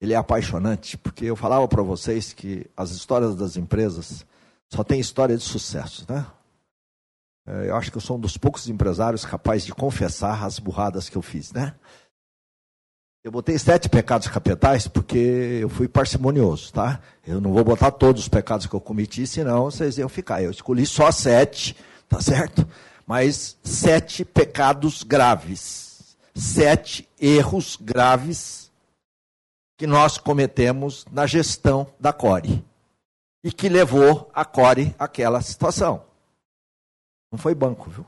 [0.01, 4.25] ele é apaixonante, porque eu falava para vocês que as histórias das empresas
[4.69, 6.27] só tem história de sucesso, né?
[7.47, 11.09] É, eu acho que eu sou um dos poucos empresários capazes de confessar as burradas
[11.09, 11.75] que eu fiz, né?
[13.25, 17.01] Eu botei sete pecados capitais porque eu fui parcimonioso, tá?
[17.27, 20.43] Eu não vou botar todos os pecados que eu cometi, senão vocês iam ficar.
[20.43, 21.77] Eu escolhi só sete,
[22.09, 22.67] tá certo?
[23.07, 28.68] Mas sete pecados graves, sete erros graves
[29.79, 32.65] que nós cometemos na gestão da Core
[33.45, 36.05] e que levou a Core àquela situação.
[37.31, 38.05] Não foi banco, viu?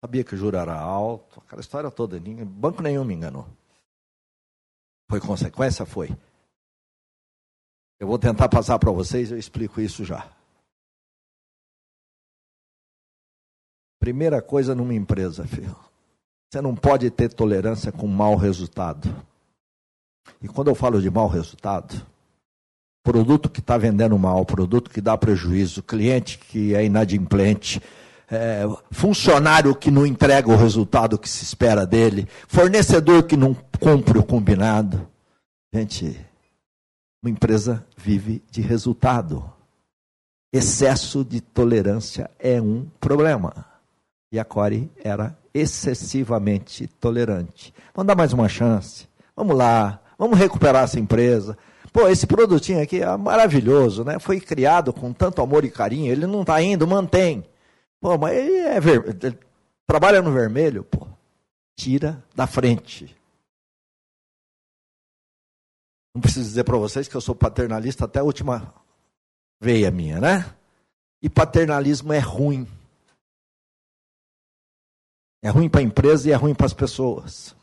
[0.00, 2.20] Sabia que o juro era alto, aquela história toda.
[2.20, 3.48] Ninguém, banco nenhum me enganou.
[5.10, 5.84] Foi consequência?
[5.84, 6.08] Foi.
[7.98, 10.30] Eu vou tentar passar para vocês, eu explico isso já.
[13.98, 15.74] Primeira coisa numa empresa, filho.
[16.50, 19.14] Você não pode ter tolerância com mau resultado.
[20.42, 22.00] E quando eu falo de mau resultado,
[23.02, 27.80] produto que está vendendo mal, produto que dá prejuízo, cliente que é inadimplente,
[28.30, 34.18] é, funcionário que não entrega o resultado que se espera dele, fornecedor que não cumpre
[34.18, 35.08] o combinado.
[35.72, 36.18] Gente,
[37.22, 39.52] uma empresa vive de resultado.
[40.52, 43.66] Excesso de tolerância é um problema.
[44.32, 47.72] E a Core era excessivamente tolerante.
[47.94, 49.08] Vamos dar mais uma chance.
[49.34, 51.56] Vamos lá, vamos recuperar essa empresa.
[51.92, 54.18] Pô, esse produtinho aqui é maravilhoso, né?
[54.18, 57.44] Foi criado com tanto amor e carinho, ele não está indo, mantém.
[58.00, 59.02] Pô, mas ele, é ver...
[59.22, 59.38] ele
[59.86, 61.06] trabalha no vermelho, pô.
[61.74, 63.14] Tira da frente.
[66.14, 68.74] Não preciso dizer para vocês que eu sou paternalista até a última
[69.60, 70.46] veia minha, né?
[71.22, 72.66] E paternalismo é ruim.
[75.46, 77.54] É ruim para a empresa e é ruim para as pessoas.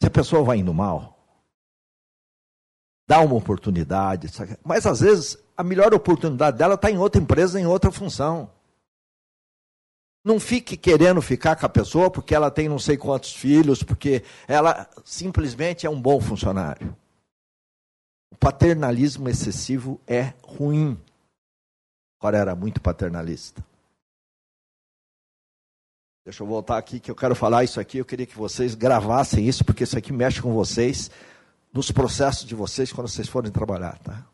[0.00, 1.18] Se a pessoa vai indo mal,
[3.04, 4.28] dá uma oportunidade.
[4.64, 8.48] Mas às vezes a melhor oportunidade dela está em outra empresa, em outra função.
[10.24, 14.22] Não fique querendo ficar com a pessoa porque ela tem não sei quantos filhos, porque
[14.46, 16.96] ela simplesmente é um bom funcionário.
[18.30, 20.96] O paternalismo excessivo é ruim.
[22.20, 23.64] Agora era muito paternalista.
[26.26, 27.98] Deixa eu voltar aqui que eu quero falar isso aqui.
[27.98, 31.08] Eu queria que vocês gravassem isso, porque isso aqui mexe com vocês
[31.72, 34.26] nos processos de vocês quando vocês forem trabalhar, tá?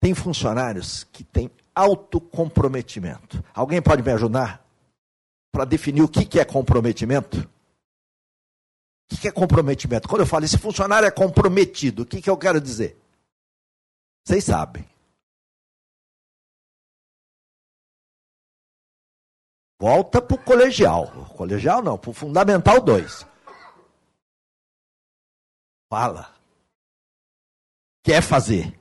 [0.00, 3.42] Tem funcionários que têm autocomprometimento.
[3.52, 4.64] Alguém pode me ajudar
[5.50, 7.38] para definir o que é comprometimento?
[9.12, 10.08] O que é comprometimento?
[10.08, 12.96] Quando eu falo esse funcionário é comprometido, o que, que eu quero dizer?
[14.24, 14.88] Vocês sabem.
[19.80, 21.06] Volta para o colegial.
[21.38, 23.26] Colegial não, para o Fundamental 2.
[25.88, 26.34] Fala.
[28.04, 28.78] Quer fazer.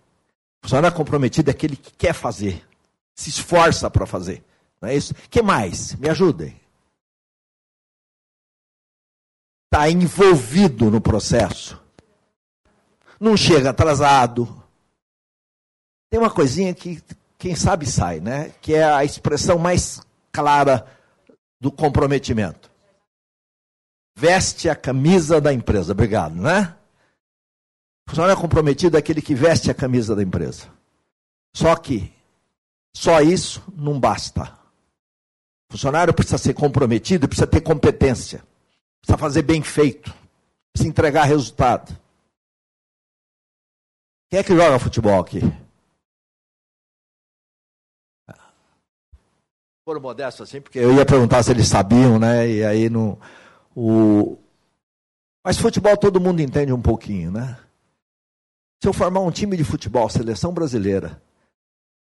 [0.61, 2.67] O funcionário comprometido é aquele que quer fazer.
[3.15, 4.43] Se esforça para fazer.
[4.81, 5.13] Não é isso?
[5.29, 5.95] que mais?
[5.95, 6.59] Me ajudem.
[9.71, 11.81] Está envolvido no processo.
[13.17, 14.63] Não chega atrasado.
[16.09, 17.01] Tem uma coisinha que
[17.37, 18.49] quem sabe sai, né?
[18.61, 20.01] Que é a expressão mais
[20.31, 20.85] clara
[21.59, 22.69] do comprometimento.
[24.17, 25.93] Veste a camisa da empresa.
[25.93, 26.75] Obrigado, né?
[28.07, 30.67] O funcionário é comprometido é aquele que veste a camisa da empresa.
[31.55, 32.11] Só que
[32.95, 34.43] só isso não basta.
[35.69, 38.43] O funcionário precisa ser comprometido, precisa ter competência,
[38.99, 40.13] precisa fazer bem feito,
[40.73, 41.95] precisa entregar resultado.
[44.29, 45.41] Quem é que joga futebol aqui?
[49.89, 52.47] Foram modestos assim, porque eu ia perguntar se eles sabiam, né?
[52.47, 53.17] E aí não.
[53.75, 54.37] O...
[55.43, 57.57] Mas futebol todo mundo entende um pouquinho, né?
[58.79, 61.19] Se eu formar um time de futebol, seleção brasileira,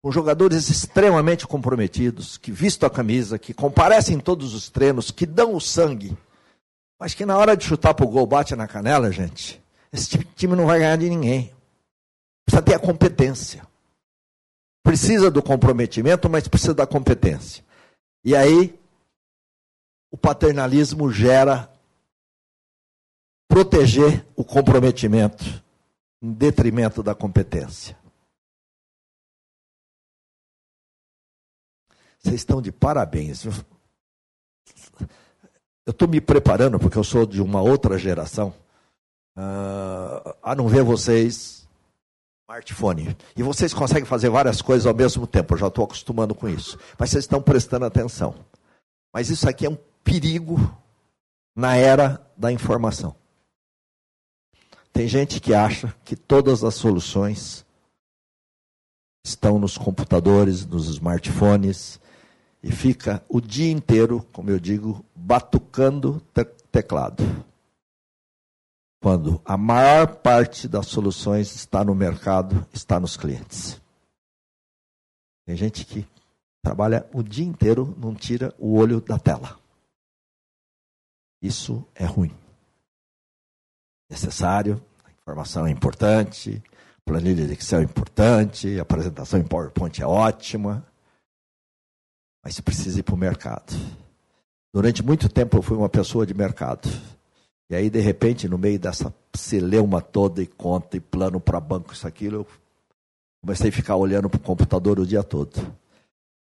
[0.03, 5.25] com jogadores extremamente comprometidos, que vistam a camisa, que comparecem em todos os treinos, que
[5.25, 6.17] dão o sangue,
[6.99, 10.65] mas que na hora de chutar pro gol bate na canela, gente, esse time não
[10.65, 11.53] vai ganhar de ninguém.
[12.45, 13.65] Precisa ter a competência.
[14.83, 17.68] Precisa do comprometimento, mas precisa da competência.
[18.23, 18.77] E aí,
[20.11, 21.71] o paternalismo gera
[23.47, 25.43] proteger o comprometimento
[26.21, 27.97] em detrimento da competência.
[32.19, 33.45] Vocês estão de parabéns.
[35.85, 38.53] Eu estou me preparando, porque eu sou de uma outra geração,
[39.37, 41.58] uh, a não ver vocês
[42.49, 43.15] smartphone.
[43.37, 46.79] E vocês conseguem fazer várias coisas ao mesmo tempo, eu já estou acostumando com isso.
[46.97, 48.33] Mas vocês estão prestando atenção.
[49.13, 50.57] Mas isso aqui é um perigo
[51.55, 53.15] na era da informação.
[54.91, 57.63] Tem gente que acha que todas as soluções
[59.23, 61.99] estão nos computadores, nos smartphones,
[62.63, 66.19] e fica o dia inteiro, como eu digo, batucando
[66.71, 67.23] teclado
[68.99, 73.81] quando a maior parte das soluções está no mercado, está nos clientes.
[75.45, 76.05] Tem gente que
[76.61, 79.57] trabalha o dia inteiro, não tira o olho da tela.
[81.41, 82.35] Isso é ruim.
[84.09, 86.61] Necessário, a informação é importante,
[87.05, 90.85] planilha de Excel é importante, a apresentação em PowerPoint é ótima,
[92.43, 93.73] mas precisa ir para o mercado.
[94.73, 96.87] Durante muito tempo eu fui uma pessoa de mercado.
[97.69, 101.93] E aí, de repente, no meio dessa celeuma toda e conta e plano para banco,
[101.93, 102.47] isso, aquilo, eu
[103.41, 105.53] comecei a ficar olhando para o computador o dia todo.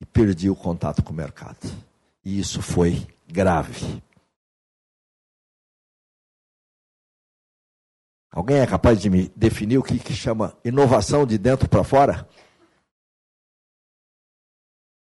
[0.01, 1.71] E perdi o contato com o mercado.
[2.25, 4.01] E isso foi grave.
[8.31, 12.27] Alguém é capaz de me definir o que, que chama inovação de dentro para fora?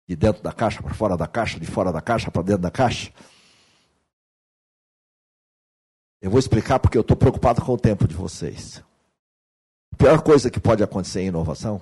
[0.09, 2.71] De dentro da caixa para fora da caixa, de fora da caixa para dentro da
[2.73, 3.13] caixa?
[6.21, 8.83] Eu vou explicar porque eu estou preocupado com o tempo de vocês.
[9.93, 11.81] A pior coisa que pode acontecer em inovação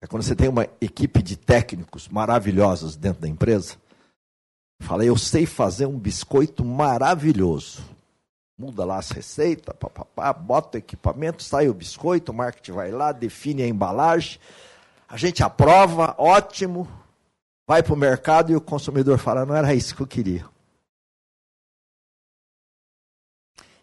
[0.00, 3.76] é quando você tem uma equipe de técnicos maravilhosos dentro da empresa.
[4.82, 7.82] Fala, eu sei fazer um biscoito maravilhoso.
[8.58, 13.10] Muda lá as receitas, papapá, bota o equipamento, sai o biscoito, o marketing vai lá,
[13.10, 14.38] define a embalagem,
[15.08, 16.86] a gente aprova, ótimo,
[17.66, 20.51] vai para o mercado e o consumidor fala, não era isso que eu queria.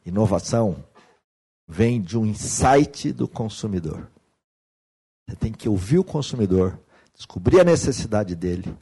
[0.06, 0.84] Inovação
[1.68, 4.10] vem de um insight do consumidor.
[5.28, 6.80] Você tem que ouvir o consumidor,
[7.14, 8.76] descobrir a necessidade dele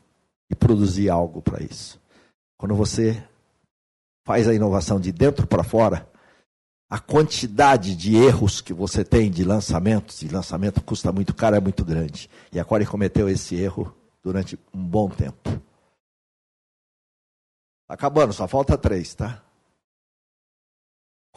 [0.49, 1.99] e produzir algo para isso.
[2.57, 3.21] Quando você
[4.25, 6.09] faz a inovação de dentro para fora,
[6.89, 11.59] a quantidade de erros que você tem de lançamentos, e lançamento custa muito caro, é
[11.59, 12.29] muito grande.
[12.51, 13.93] E a Core cometeu esse erro
[14.23, 15.49] durante um bom tempo.
[17.87, 19.43] Tá acabando, só falta três, tá?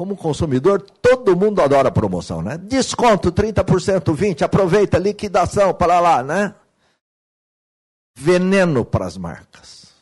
[0.00, 2.56] Como consumidor, todo mundo adora promoção, né?
[2.56, 6.54] Desconto 30%, 20%, aproveita, liquidação, para lá, né?
[8.16, 9.92] Veneno para as marcas.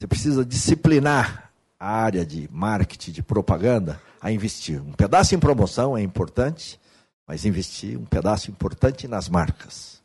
[0.00, 4.80] Você precisa disciplinar a área de marketing, de propaganda, a investir.
[4.80, 6.80] Um pedaço em promoção é importante,
[7.28, 10.00] mas investir um pedaço importante nas marcas.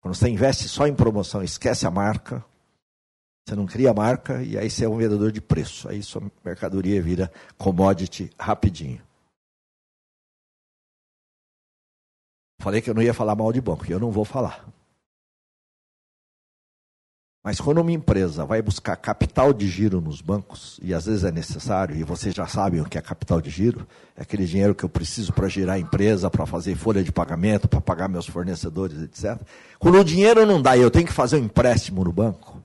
[0.00, 2.44] Quando você investe só em promoção, esquece a marca,
[3.46, 5.88] você não cria marca e aí você é um vendedor de preço.
[5.88, 9.00] Aí sua mercadoria vira commodity rapidinho.
[12.62, 14.64] Falei que eu não ia falar mal de banco, e eu não vou falar.
[17.44, 21.32] Mas quando uma empresa vai buscar capital de giro nos bancos, e às vezes é
[21.32, 23.84] necessário, e vocês já sabem o que é capital de giro,
[24.16, 27.66] é aquele dinheiro que eu preciso para girar a empresa, para fazer folha de pagamento,
[27.66, 29.42] para pagar meus fornecedores, etc.
[29.80, 32.61] Quando o dinheiro não dá e eu tenho que fazer um empréstimo no banco,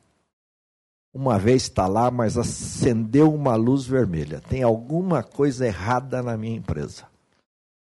[1.17, 4.39] uma vez está lá, mas acendeu uma luz vermelha.
[4.39, 7.05] Tem alguma coisa errada na minha empresa.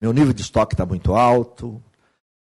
[0.02, 1.80] Meu nível de estoque está muito alto,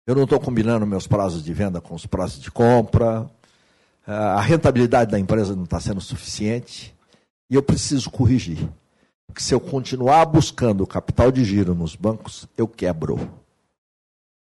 [0.06, 3.30] eu não estou combinando meus prazos de venda com os prazos de compra,
[4.06, 6.96] a rentabilidade da empresa não está sendo suficiente
[7.50, 8.66] e eu preciso corrigir.
[9.26, 13.30] Porque se eu continuar buscando capital de giro nos bancos, eu quebro.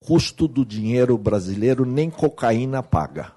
[0.04, 3.32] Custo do dinheiro brasileiro nem cocaína paga.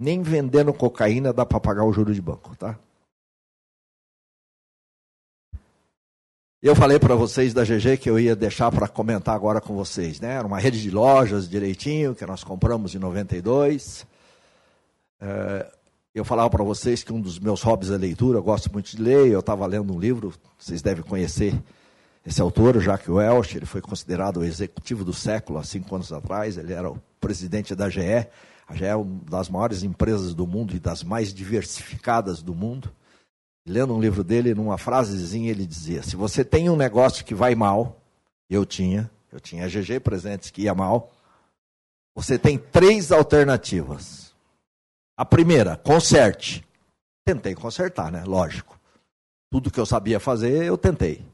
[0.00, 2.78] Nem vendendo cocaína dá para pagar o juro de banco, tá?
[6.62, 10.18] Eu falei para vocês da GG que eu ia deixar para comentar agora com vocês,
[10.18, 10.36] né?
[10.36, 14.06] Era uma rede de lojas direitinho que nós compramos em 92.
[15.20, 15.70] É,
[16.14, 19.02] eu falava para vocês que um dos meus hobbies é leitura, eu gosto muito de
[19.02, 19.28] ler.
[19.28, 21.54] Eu estava lendo um livro, vocês devem conhecer
[22.26, 23.56] esse autor, Jacques Welch.
[23.56, 26.56] Ele foi considerado o executivo do século há cinco anos atrás.
[26.56, 28.26] Ele era o presidente da GE
[28.74, 32.90] já é uma das maiores empresas do mundo e das mais diversificadas do mundo.
[33.66, 37.54] Lendo um livro dele, numa frasezinha, ele dizia: Se você tem um negócio que vai
[37.54, 38.00] mal,
[38.48, 41.12] eu tinha, eu tinha a GG Presentes que ia mal,
[42.14, 44.34] você tem três alternativas.
[45.16, 46.66] A primeira, conserte.
[47.24, 48.24] Tentei consertar, né?
[48.24, 48.78] Lógico.
[49.50, 51.24] Tudo que eu sabia fazer, eu tentei.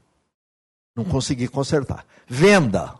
[0.95, 2.05] Não consegui consertar.
[2.27, 2.99] Venda.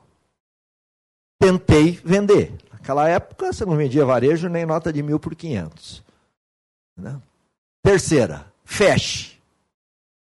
[1.39, 2.55] Tentei vender.
[2.87, 6.01] Naquela época você não vendia varejo nem nota de mil por quinhentos.
[6.95, 7.21] Né?
[7.83, 9.41] Terceira, feche.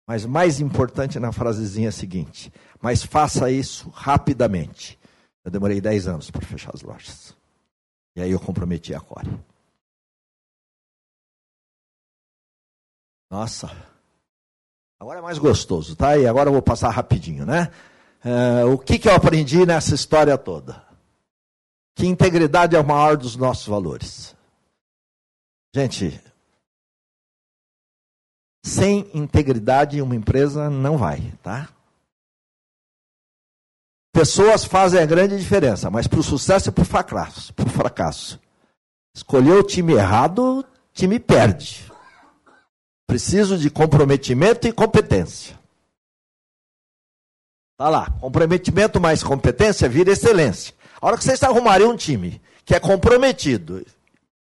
[0.05, 4.99] Mas mais importante na frasezinha seguinte: mas faça isso rapidamente.
[5.45, 7.33] Eu demorei 10 anos para fechar as lojas.
[8.17, 9.39] E aí eu comprometi a Core.
[13.29, 13.71] Nossa,
[14.99, 16.17] agora é mais gostoso, tá?
[16.17, 17.71] E agora eu vou passar rapidinho, né?
[18.25, 20.90] Uh, o que, que eu aprendi nessa história toda?
[21.95, 24.35] Que integridade é o maior dos nossos valores.
[25.73, 26.21] Gente,
[28.63, 31.69] sem integridade uma empresa não vai, tá?
[34.13, 38.39] Pessoas fazem a grande diferença, mas para o sucesso e para o fracasso, fracasso.
[39.15, 41.91] Escolheu o time errado, time perde.
[43.07, 45.59] Preciso de comprometimento e competência.
[47.77, 50.75] Tá lá, comprometimento mais competência vira excelência.
[51.01, 53.83] A hora que vocês arrumarem um time que é comprometido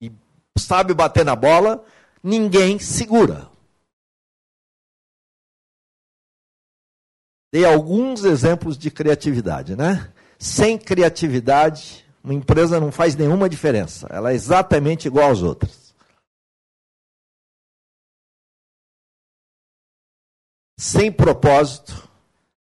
[0.01, 0.13] e
[0.59, 1.85] sabe bater na bola,
[2.21, 3.49] ninguém segura.
[7.53, 10.13] Dei alguns exemplos de criatividade, né?
[10.37, 14.09] Sem criatividade, uma empresa não faz nenhuma diferença.
[14.11, 15.95] Ela é exatamente igual às outras.
[20.77, 22.09] Sem propósito,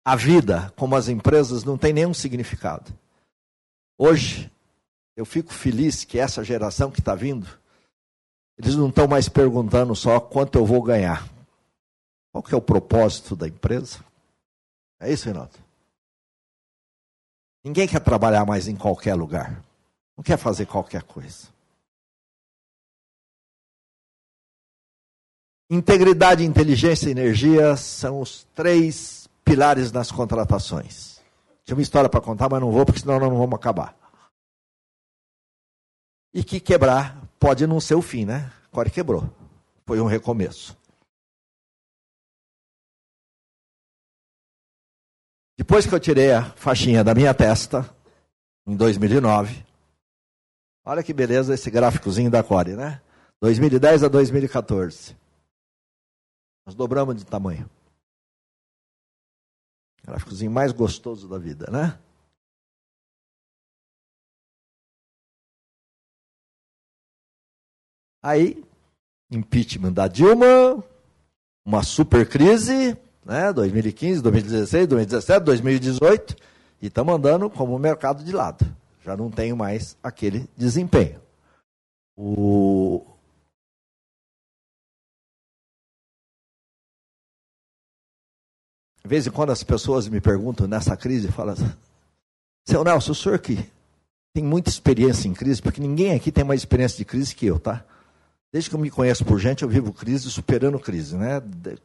[0.04, 2.92] a vida, como as empresas, não tem nenhum significado.
[4.04, 4.50] Hoje,
[5.14, 7.46] eu fico feliz que essa geração que está vindo,
[8.58, 11.24] eles não estão mais perguntando só quanto eu vou ganhar.
[12.32, 14.04] Qual que é o propósito da empresa?
[14.98, 15.56] É isso, Renato?
[17.62, 19.62] Ninguém quer trabalhar mais em qualquer lugar.
[20.16, 21.46] Não quer fazer qualquer coisa.
[25.70, 31.11] Integridade, inteligência e energia são os três pilares das contratações.
[31.64, 33.96] Tinha uma história para contar, mas não vou, porque senão nós não vamos acabar.
[36.34, 38.52] E que quebrar pode não ser o fim, né?
[38.70, 39.30] Core quebrou.
[39.86, 40.76] Foi um recomeço.
[45.58, 47.88] Depois que eu tirei a faixinha da minha testa,
[48.66, 49.64] em 2009,
[50.84, 53.00] olha que beleza esse gráficozinho da Core, né?
[53.40, 55.16] 2010 a 2014.
[56.64, 57.68] Nós dobramos de tamanho.
[60.04, 61.98] Gráficozinho mais gostoso da vida, né?
[68.22, 68.64] Aí,
[69.30, 70.82] impeachment da Dilma,
[71.64, 73.52] uma super crise, né?
[73.52, 76.36] 2015, 2016, 2017, 2018,
[76.80, 78.64] e estamos andando como o mercado de lado.
[79.04, 81.20] Já não tenho mais aquele desempenho.
[82.16, 83.04] O...
[89.04, 91.72] De vez em quando as pessoas me perguntam nessa crise, falam assim,
[92.64, 93.58] seu Nelson, o senhor que
[94.32, 97.58] tem muita experiência em crise, porque ninguém aqui tem mais experiência de crise que eu,
[97.58, 97.84] tá?
[98.52, 101.16] Desde que eu me conheço por gente, eu vivo crise superando crise.
[101.16, 101.40] Né?
[101.40, 101.78] De,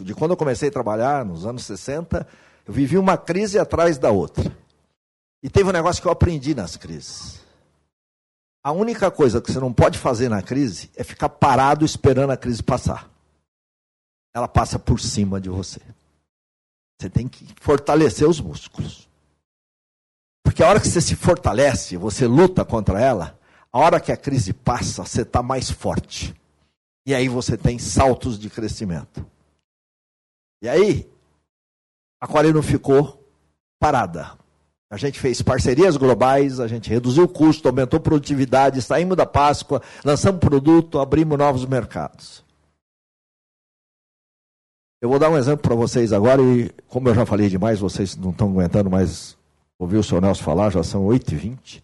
[0.00, 2.26] de, quando eu comecei a trabalhar, nos anos 60,
[2.66, 4.50] eu vivi uma crise atrás da outra.
[5.42, 7.40] E teve um negócio que eu aprendi nas crises.
[8.62, 12.36] A única coisa que você não pode fazer na crise é ficar parado esperando a
[12.36, 13.10] crise passar.
[14.34, 15.80] Ela passa por cima de você.
[17.00, 19.08] Você tem que fortalecer os músculos.
[20.42, 23.38] Porque a hora que você se fortalece, você luta contra ela,
[23.72, 26.34] a hora que a crise passa, você está mais forte.
[27.06, 29.26] E aí você tem saltos de crescimento.
[30.62, 31.10] E aí,
[32.20, 33.20] a Aquarela não ficou
[33.80, 34.38] parada.
[34.88, 39.26] A gente fez parcerias globais, a gente reduziu o custo, aumentou a produtividade, saímos da
[39.26, 42.43] Páscoa, lançamos produto, abrimos novos mercados.
[45.04, 48.16] Eu vou dar um exemplo para vocês agora, e como eu já falei demais, vocês
[48.16, 49.36] não estão aguentando mais
[49.78, 51.82] ouvir o senhor Nelson falar, já são 8h20.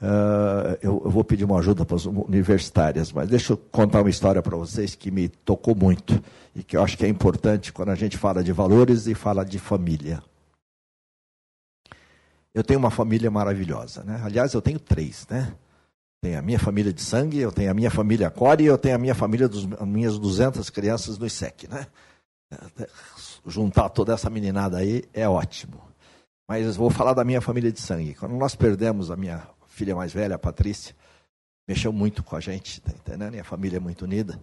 [0.00, 4.10] Uh, eu, eu, vou pedir uma ajuda para as universitárias, mas deixa eu contar uma
[4.10, 6.22] história para vocês que me tocou muito
[6.54, 9.44] e que eu acho que é importante quando a gente fala de valores e fala
[9.44, 10.22] de família.
[12.54, 14.22] Eu tenho uma família maravilhosa, né?
[14.24, 15.52] Aliás, eu tenho três, né?
[16.20, 18.94] Tenho a minha família de sangue, eu tenho a minha família Core e eu tenho
[18.94, 21.88] a minha família dos minhas 200 crianças no ISEC, né?
[23.46, 25.80] Juntar toda essa meninada aí é ótimo.
[26.48, 28.14] Mas vou falar da minha família de sangue.
[28.14, 30.94] Quando nós perdemos a minha filha mais velha, a Patrícia,
[31.66, 33.34] mexeu muito com a gente, tá entendendo?
[33.34, 34.38] E a família é muito unida.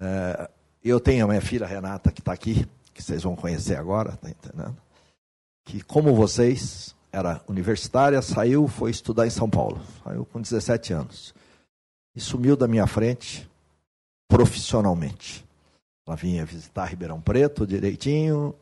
[0.00, 0.50] É,
[0.82, 4.28] eu tenho a minha filha Renata, que está aqui, que vocês vão conhecer agora, tá
[4.28, 4.76] entendendo?
[5.64, 9.80] Que, como vocês, era universitária, saiu, foi estudar em São Paulo.
[10.04, 11.34] Saiu com 17 anos.
[12.14, 13.48] E sumiu da minha frente
[14.28, 15.47] profissionalmente.
[16.08, 18.54] Ela vinha visitar Ribeirão Preto direitinho,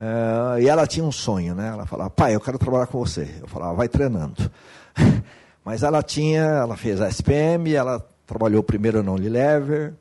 [0.00, 1.68] Uh, e ela tinha um sonho, né?
[1.68, 3.38] Ela falava, pai, eu quero trabalhar com você.
[3.40, 4.50] Eu falava, vai treinando.
[5.64, 9.94] Mas ela tinha, ela fez a SPM, ela trabalhou primeiro no Unilever.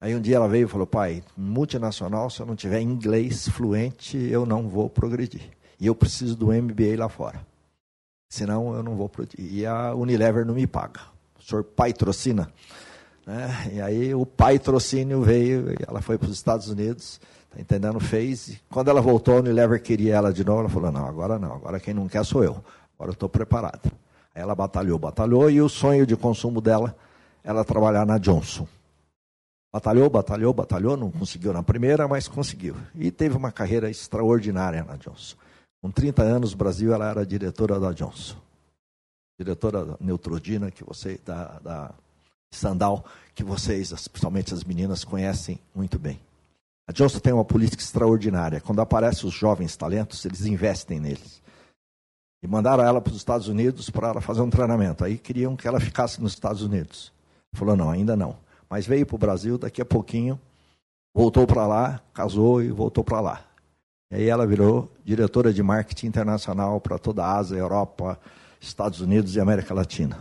[0.00, 4.16] Aí um dia ela veio e falou, pai, multinacional, se eu não tiver inglês fluente,
[4.16, 5.50] eu não vou progredir.
[5.80, 7.44] E eu preciso do MBA lá fora.
[8.30, 9.52] Senão eu não vou progredir.
[9.52, 11.00] E a Unilever não me paga.
[11.36, 12.52] O senhor pai trocina.
[13.26, 13.72] Né?
[13.74, 17.20] E aí o pai trocínio veio, ela foi para os Estados Unidos
[17.56, 17.98] Tá entendendo?
[17.98, 18.48] Fez.
[18.48, 20.60] E quando ela voltou, a Unilever queria ela de novo.
[20.60, 21.54] Ela falou: não, agora não.
[21.54, 22.62] Agora quem não quer sou eu.
[22.94, 23.90] Agora eu estou preparada.
[24.34, 25.50] Aí ela batalhou, batalhou.
[25.50, 26.94] E o sonho de consumo dela
[27.42, 28.68] era trabalhar na Johnson.
[29.72, 30.98] Batalhou, batalhou, batalhou.
[30.98, 32.76] Não conseguiu na primeira, mas conseguiu.
[32.94, 35.36] E teve uma carreira extraordinária na Johnson.
[35.80, 38.36] Com 30 anos, no Brasil, ela era diretora da Johnson.
[39.38, 41.94] Diretora Neutrodina, que você, da, da
[42.56, 43.04] Sandal,
[43.34, 46.20] que vocês, principalmente as meninas, conhecem muito bem.
[46.88, 48.60] A Johnson tem uma política extraordinária.
[48.60, 51.42] Quando aparecem os jovens talentos, eles investem neles.
[52.42, 55.04] E mandaram ela para os Estados Unidos para ela fazer um treinamento.
[55.04, 57.12] Aí queriam que ela ficasse nos Estados Unidos.
[57.52, 58.36] Falou, não, ainda não.
[58.70, 60.40] Mas veio para o Brasil, daqui a pouquinho,
[61.14, 63.44] voltou para lá, casou e voltou para lá.
[64.10, 68.18] E aí ela virou diretora de marketing internacional para toda a Ásia, Europa,
[68.60, 70.18] Estados Unidos e América Latina.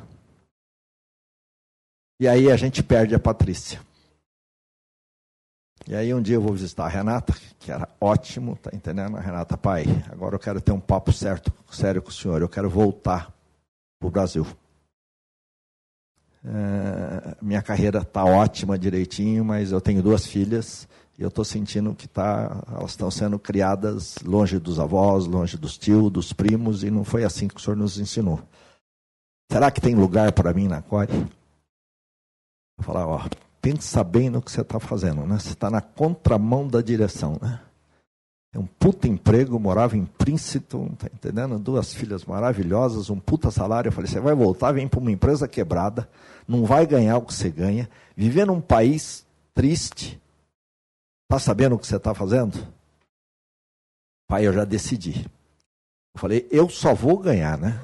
[2.20, 3.82] E aí a gente perde a Patrícia.
[5.88, 9.18] E aí um dia eu vou visitar a Renata, que era ótimo, tá entendendo?
[9.18, 12.70] Renata, pai, agora eu quero ter um papo certo, sério com o senhor, eu quero
[12.70, 13.32] voltar
[14.00, 14.48] para o Brasil.
[16.44, 20.88] É, minha carreira está ótima direitinho, mas eu tenho duas filhas
[21.20, 25.78] e eu estou sentindo que tá, elas estão sendo criadas longe dos avós, longe dos
[25.78, 28.40] tios, dos primos, e não foi assim que o senhor nos ensinou.
[29.52, 31.28] Será que tem lugar para mim na Core?
[32.80, 33.28] Falar, ó,
[33.62, 35.40] pensa bem no que você está fazendo, né?
[35.40, 37.62] Você está na contramão da direção, né?
[38.54, 41.60] É um puta emprego, morava em Princeton, tá entendendo?
[41.60, 43.90] Duas filhas maravilhosas, um puta salário.
[43.90, 46.10] Eu falei, você vai voltar, vem para uma empresa quebrada,
[46.48, 50.22] não vai ganhar o que você ganha, viver num país triste.
[51.26, 52.66] Está sabendo o que você está fazendo?
[54.28, 55.26] Pai, eu já decidi.
[56.14, 57.78] Eu falei, eu só vou ganhar, né?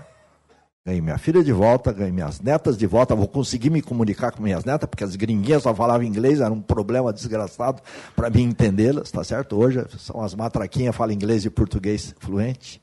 [0.86, 4.42] Ganhei minha filha de volta, ganhei minhas netas de volta, vou conseguir me comunicar com
[4.42, 7.84] minhas netas, porque as gringuinhas só falavam inglês, era um problema desgraçado
[8.16, 9.56] para mim entendê-las, tá certo?
[9.58, 12.82] Hoje são as matraquinhas, falam inglês e português fluente.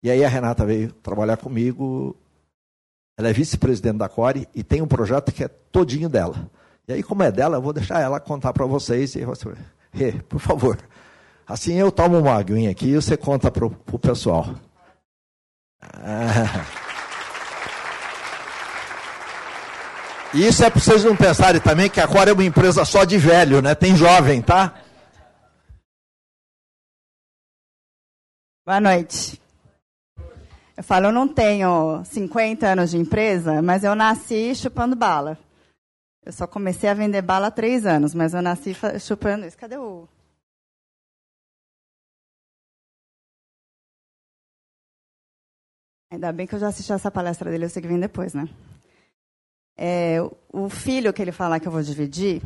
[0.00, 2.16] E aí a Renata veio trabalhar comigo,
[3.18, 6.48] ela é vice-presidente da Core e tem um projeto que é todinho dela.
[6.86, 9.52] E aí, como é dela, eu vou deixar ela contar para vocês e você,
[9.90, 10.78] Rê, por favor.
[11.46, 14.54] Assim eu tomo uma aguinha aqui e você conta para o pessoal.
[15.82, 16.83] Ah.
[20.36, 23.16] E isso é para vocês não pensarem também que agora é uma empresa só de
[23.16, 23.72] velho, né?
[23.72, 24.74] Tem jovem, tá?
[28.66, 29.40] Boa noite.
[30.76, 35.38] Eu falo, eu não tenho 50 anos de empresa, mas eu nasci chupando bala.
[36.24, 39.56] Eu só comecei a vender bala há três anos, mas eu nasci chupando isso.
[39.56, 40.08] Cadê o.
[46.10, 48.48] Ainda bem que eu já assisti essa palestra dele, eu sei que vem depois, né?
[49.76, 50.18] É,
[50.52, 52.42] o filho que ele fala que eu vou dividir,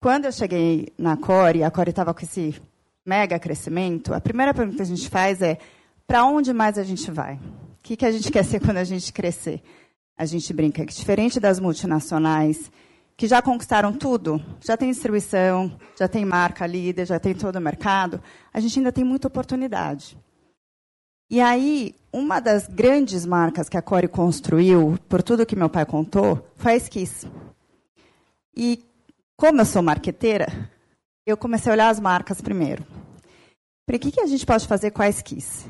[0.00, 2.60] quando eu cheguei na Core, a Core estava com esse
[3.06, 5.58] mega crescimento, a primeira pergunta que a gente faz é
[6.06, 7.34] para onde mais a gente vai?
[7.34, 9.62] O que, que a gente quer ser quando a gente crescer?
[10.16, 12.70] A gente brinca que, diferente das multinacionais,
[13.16, 17.60] que já conquistaram tudo, já tem distribuição, já tem marca líder, já tem todo o
[17.60, 18.20] mercado,
[18.52, 20.16] a gente ainda tem muita oportunidade.
[21.30, 25.86] E aí, uma das grandes marcas que a Core construiu, por tudo que meu pai
[25.86, 27.26] contou, foi a Esquiz.
[28.56, 28.84] E
[29.36, 30.70] como eu sou marqueteira,
[31.26, 32.86] eu comecei a olhar as marcas primeiro.
[33.86, 35.66] Para que, que a gente pode fazer com a Esquiz?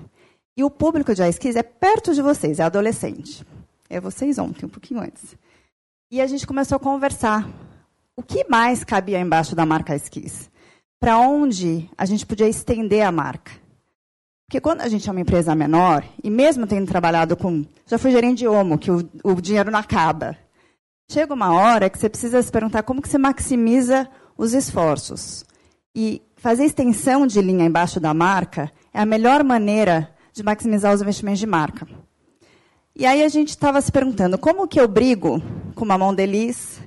[0.56, 3.44] E o público de a Esquiz é perto de vocês, é adolescente.
[3.88, 5.36] É vocês ontem, um pouquinho antes.
[6.10, 7.48] E a gente começou a conversar.
[8.16, 10.50] O que mais cabia embaixo da marca Esquiz?
[11.00, 13.63] Para onde a gente podia estender a marca?
[14.46, 17.64] Porque quando a gente é uma empresa menor, e mesmo tendo trabalhado com.
[17.86, 20.36] Já fui gerente de Omo, que o, o dinheiro não acaba.
[21.10, 25.44] Chega uma hora que você precisa se perguntar como que você maximiza os esforços.
[25.94, 31.00] E fazer extensão de linha embaixo da marca é a melhor maneira de maximizar os
[31.00, 31.86] investimentos de marca.
[32.96, 35.42] E aí a gente estava se perguntando como que eu brigo
[35.74, 36.80] com uma Mondelez,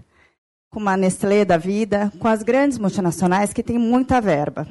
[0.70, 4.68] com uma Nestlé da vida, com as grandes multinacionais que têm muita verba.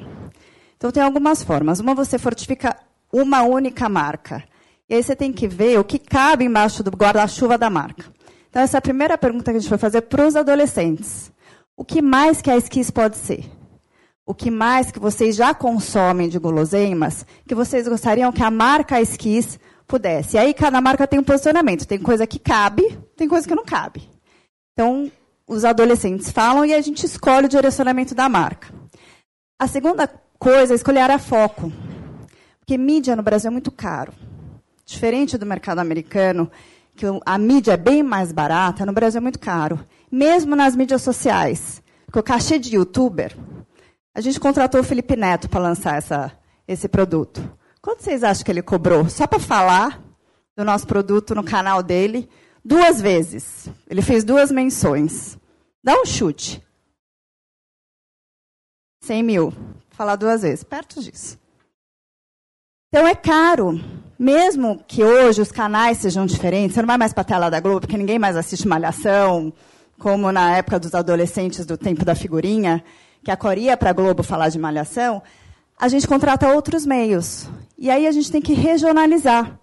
[0.77, 1.79] Então, tem algumas formas.
[1.79, 2.77] Uma, você fortifica
[3.11, 4.43] uma única marca.
[4.89, 8.05] E aí você tem que ver o que cabe embaixo do guarda-chuva da marca.
[8.49, 11.31] Então, essa é a primeira pergunta que a gente vai fazer para os adolescentes.
[11.75, 13.45] O que mais que a Esquis pode ser?
[14.25, 19.01] O que mais que vocês já consomem de guloseimas que vocês gostariam que a marca
[19.01, 20.35] Esquis pudesse?
[20.35, 21.85] E aí cada marca tem um posicionamento.
[21.85, 24.09] Tem coisa que cabe, tem coisa que não cabe.
[24.73, 25.11] Então,
[25.47, 28.73] os adolescentes falam e a gente escolhe o direcionamento da marca.
[29.59, 30.07] A segunda
[30.37, 31.71] coisa, escolher a foco.
[32.59, 34.13] Porque mídia no Brasil é muito caro.
[34.85, 36.49] Diferente do mercado americano,
[36.95, 39.79] que a mídia é bem mais barata, no Brasil é muito caro.
[40.11, 41.81] Mesmo nas mídias sociais.
[42.05, 43.35] Porque o cachê de youtuber,
[44.13, 46.31] a gente contratou o Felipe Neto para lançar essa,
[46.67, 47.41] esse produto.
[47.81, 49.09] Quanto vocês acham que ele cobrou?
[49.09, 50.01] Só para falar
[50.55, 52.29] do nosso produto no canal dele,
[52.63, 53.69] duas vezes.
[53.89, 55.37] Ele fez duas menções.
[55.83, 56.61] Dá um chute.
[59.01, 59.53] 100 mil
[59.97, 61.39] falar duas vezes, perto disso.
[62.89, 63.81] Então é caro.
[64.17, 67.59] Mesmo que hoje os canais sejam diferentes, você não vai mais para a tela da
[67.59, 69.51] Globo, porque ninguém mais assiste Malhação,
[69.99, 72.83] como na época dos adolescentes do tempo da figurinha,
[73.23, 75.21] que a Coria para a Globo falar de Malhação,
[75.77, 77.47] a gente contrata outros meios.
[77.77, 79.59] E aí a gente tem que regionalizar.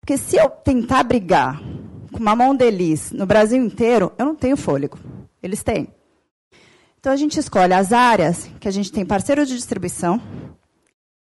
[0.00, 1.60] Porque se eu tentar brigar
[2.12, 4.98] com uma mão deles no Brasil inteiro, eu não tenho fôlego.
[5.42, 5.88] Eles têm.
[7.04, 10.18] Então a gente escolhe as áreas que a gente tem parceiro de distribuição,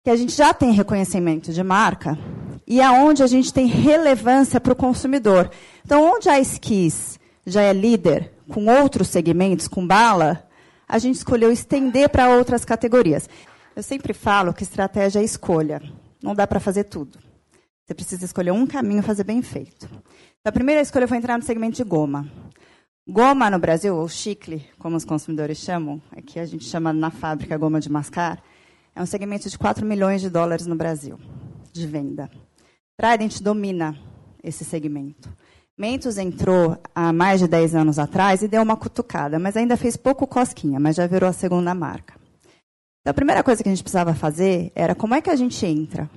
[0.05, 2.17] que a gente já tem reconhecimento de marca
[2.65, 5.51] e aonde a gente tem relevância para o consumidor.
[5.85, 10.49] Então, onde a Skis já é líder com outros segmentos, com bala,
[10.87, 13.29] a gente escolheu estender para outras categorias.
[13.75, 15.83] Eu sempre falo que estratégia é escolha.
[16.23, 17.19] Não dá para fazer tudo.
[17.85, 19.91] Você precisa escolher um caminho e fazer bem feito.
[20.45, 22.31] A primeira escolha foi entrar no segmento de goma.
[23.09, 27.57] Goma no Brasil, ou chicle, como os consumidores chamam, aqui a gente chama na fábrica
[27.57, 28.43] goma de mascar,
[28.97, 31.17] é um segmento de 4 milhões de dólares no Brasil
[31.73, 32.29] de venda.
[32.99, 33.97] Trident domina
[34.43, 35.33] esse segmento.
[35.79, 39.97] Mentos entrou há mais de 10 anos atrás e deu uma cutucada, mas ainda fez
[39.97, 42.15] pouco cosquinha, mas já virou a segunda marca.
[43.03, 45.65] Então, a primeira coisa que a gente precisava fazer era como é que a gente
[45.65, 46.11] entra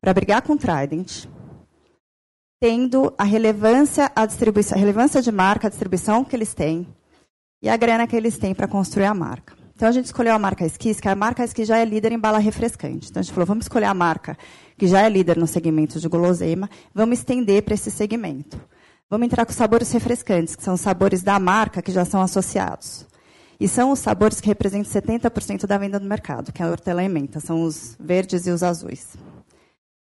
[0.00, 1.26] para brigar com Trident,
[2.62, 6.86] tendo a relevância, a distribuição, a relevância de marca, a distribuição que eles têm
[7.60, 9.56] e a grana que eles têm para construir a marca.
[9.74, 12.20] Então a gente escolheu a marca Esquis, que a marca Esquis já é líder em
[12.20, 13.10] bala refrescante.
[13.10, 14.38] Então a gente falou, vamos escolher a marca
[14.78, 18.60] que já é líder no segmento de guloseima, vamos estender para esse segmento.
[19.10, 23.08] Vamos entrar com sabores refrescantes, que são os sabores da marca que já são associados.
[23.58, 27.02] E são os sabores que representam 70% da venda do mercado, que é a hortelã
[27.02, 29.16] e menta, são os verdes e os azuis.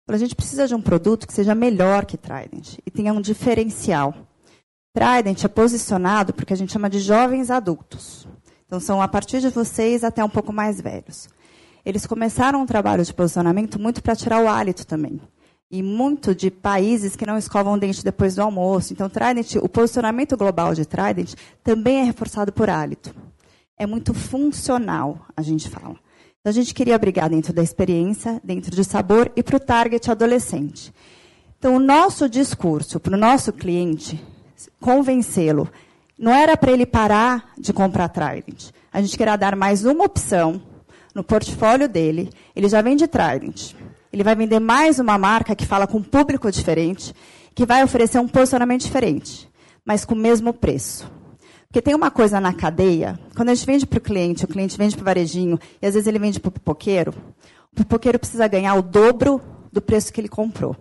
[0.09, 4.15] A gente precisa de um produto que seja melhor que Trident e tenha um diferencial.
[4.93, 8.27] Trident é posicionado porque a gente chama de jovens adultos.
[8.67, 11.29] Então, são a partir de vocês até um pouco mais velhos.
[11.85, 15.21] Eles começaram um trabalho de posicionamento muito para tirar o hálito também.
[15.71, 18.93] E muito de países que não escovam o dente depois do almoço.
[18.93, 23.15] Então, Trident, o posicionamento global de Trident também é reforçado por hálito.
[23.79, 25.97] É muito funcional, a gente fala.
[26.43, 30.11] Então, a gente queria brigar dentro da experiência, dentro de sabor e para o target
[30.11, 30.93] adolescente.
[31.57, 34.21] Então, o nosso discurso para o nosso cliente
[34.81, 35.71] convencê-lo.
[36.19, 38.71] Não era para ele parar de comprar Trident.
[38.93, 40.61] A gente queria dar mais uma opção
[41.15, 42.29] no portfólio dele.
[42.57, 43.75] Ele já vende Trident.
[44.13, 47.15] Ele vai vender mais uma marca que fala com um público diferente,
[47.55, 49.49] que vai oferecer um posicionamento diferente,
[49.85, 51.09] mas com o mesmo preço.
[51.73, 54.77] Porque tem uma coisa na cadeia, quando a gente vende para o cliente, o cliente
[54.77, 57.15] vende para o varejinho, e às vezes ele vende para o pipoqueiro,
[57.73, 59.41] o pipoqueiro precisa ganhar o dobro
[59.73, 60.77] do preço que ele comprou.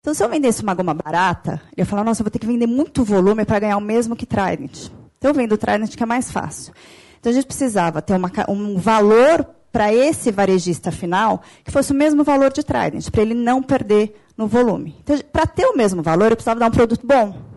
[0.00, 2.46] Então, se eu vendesse uma goma barata, eu ia falar, nossa, eu vou ter que
[2.48, 4.88] vender muito volume para ganhar o mesmo que Trident.
[5.16, 6.74] Então, eu vendo Trident, que é mais fácil.
[7.20, 11.94] Então, a gente precisava ter uma, um valor para esse varejista final que fosse o
[11.94, 14.96] mesmo valor de Trident, para ele não perder no volume.
[15.04, 17.51] Então, para ter o mesmo valor, eu precisava dar um produto bom.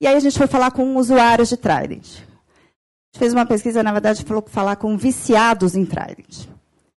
[0.00, 2.04] E aí a gente foi falar com usuários de Trident.
[2.04, 6.46] A gente fez uma pesquisa, na verdade, falou falar com viciados em Trident.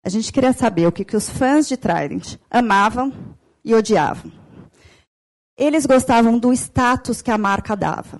[0.04, 3.14] A gente queria saber o que, que os fãs de Trident amavam
[3.64, 4.32] e odiavam.
[5.58, 8.20] Eles gostavam do status que a marca dava.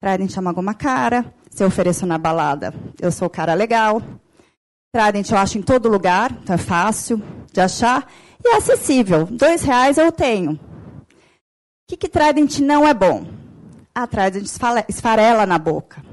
[0.00, 4.02] Trident é uma goma cara, se eu ofereço na balada, eu sou o cara legal.
[4.92, 7.22] Trident eu acho em todo lugar, então é fácil
[7.52, 8.10] de achar.
[8.44, 10.52] E é acessível, dois reais eu tenho.
[10.52, 10.58] O
[11.88, 13.26] que, que Trident não é bom?
[13.96, 14.46] A Trident
[14.90, 16.04] esfarela na boca.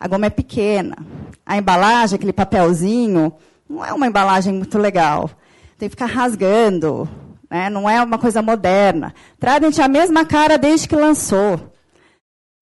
[0.00, 0.96] A goma é pequena.
[1.44, 3.30] A embalagem, aquele papelzinho,
[3.68, 5.28] não é uma embalagem muito legal.
[5.76, 7.06] Tem que ficar rasgando,
[7.50, 7.68] né?
[7.68, 9.12] Não é uma coisa moderna.
[9.38, 11.60] Trident é a mesma cara desde que lançou.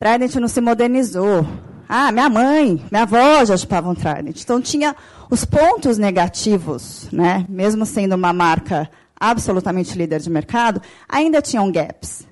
[0.01, 1.47] Trident não se modernizou.
[1.89, 4.43] Ah, minha mãe, minha avó já chupavam Trident.
[4.43, 4.97] Então tinha
[5.31, 7.47] os pontos negativos, né?
[7.49, 8.91] mesmo sendo uma marca
[9.21, 12.27] absolutamente líder de mercado, ainda tinham gaps.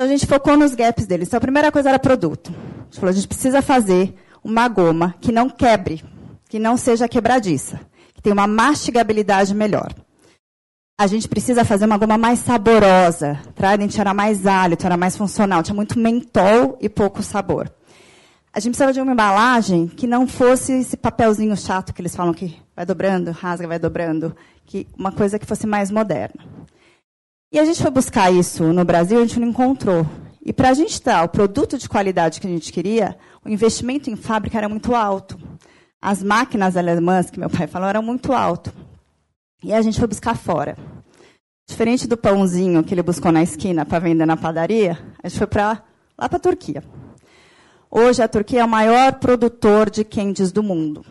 [0.00, 1.28] Então a gente focou nos gaps deles.
[1.28, 2.50] Então a primeira coisa era produto.
[2.50, 6.02] A gente falou, a gente precisa fazer uma goma que não quebre,
[6.48, 7.78] que não seja quebradiça,
[8.14, 9.92] que tenha uma mastigabilidade melhor
[11.00, 13.40] a gente precisa fazer uma goma mais saborosa.
[13.54, 17.72] Trident era mais hálito, era mais funcional, tinha muito mentol e pouco sabor.
[18.52, 22.34] A gente precisava de uma embalagem que não fosse esse papelzinho chato que eles falam
[22.34, 24.36] que vai dobrando, rasga, vai dobrando,
[24.66, 26.44] que uma coisa que fosse mais moderna.
[27.52, 30.06] E a gente foi buscar isso no Brasil, a gente não encontrou.
[30.40, 34.08] E para a gente dar o produto de qualidade que a gente queria, o investimento
[34.08, 35.36] em fábrica era muito alto.
[36.00, 38.72] As máquinas alemãs, que meu pai falou, eram muito alto.
[39.64, 40.76] E a gente foi buscar fora.
[41.68, 45.48] Diferente do pãozinho que ele buscou na esquina para vender na padaria, a gente foi
[45.48, 45.82] para
[46.16, 46.84] lá para a Turquia.
[47.90, 51.04] Hoje a Turquia é o maior produtor de candies do mundo.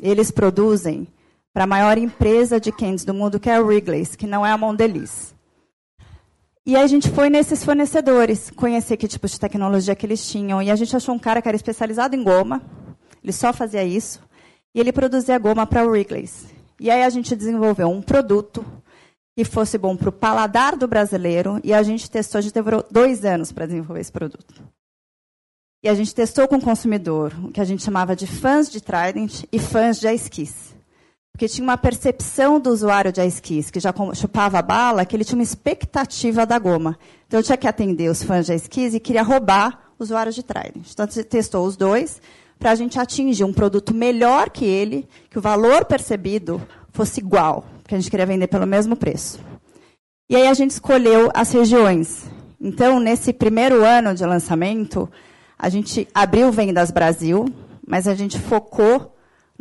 [0.00, 1.08] Eles produzem
[1.52, 4.52] para a maior empresa de candies do mundo, que é a Wrigley's, que não é
[4.52, 5.34] a Mondelez.
[6.64, 10.62] E a gente foi nesses fornecedores, conhecer que tipo de tecnologia que eles tinham.
[10.62, 12.62] E a gente achou um cara que era especializado em goma,
[13.22, 14.20] ele só fazia isso,
[14.72, 16.46] e ele produzia goma para a Wrigley's.
[16.78, 18.64] E aí a gente desenvolveu um produto
[19.36, 22.84] que fosse bom para o paladar do brasileiro e a gente testou, a gente demorou
[22.90, 24.62] dois anos para desenvolver esse produto.
[25.82, 28.80] E a gente testou com o consumidor, o que a gente chamava de fãs de
[28.80, 30.71] Trident e fãs de Ice.
[31.32, 35.24] Porque tinha uma percepção do usuário de Kiss, que já chupava a bala, que ele
[35.24, 36.98] tinha uma expectativa da goma.
[37.26, 40.90] Então eu tinha que atender os fãs de Kiss e queria roubar usuários de Trident.
[40.92, 42.20] Então testou os dois,
[42.58, 47.64] para a gente atingir um produto melhor que ele, que o valor percebido fosse igual,
[47.82, 49.40] porque a gente queria vender pelo mesmo preço.
[50.30, 52.30] E aí a gente escolheu as regiões.
[52.60, 55.10] Então, nesse primeiro ano de lançamento,
[55.58, 57.46] a gente abriu Vendas Brasil,
[57.84, 59.11] mas a gente focou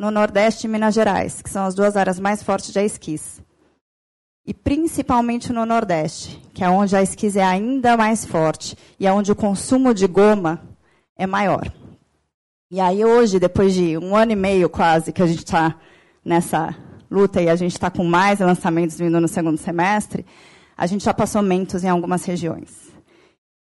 [0.01, 3.39] no Nordeste e Minas Gerais, que são as duas áreas mais fortes da esquis.
[4.43, 9.13] E principalmente no Nordeste, que é onde a esquis é ainda mais forte e é
[9.13, 10.59] onde o consumo de goma
[11.15, 11.71] é maior.
[12.71, 15.75] E aí hoje, depois de um ano e meio quase que a gente está
[16.25, 16.75] nessa
[17.11, 20.25] luta e a gente está com mais lançamentos vindo no segundo semestre,
[20.75, 22.89] a gente já passou mentos em algumas regiões.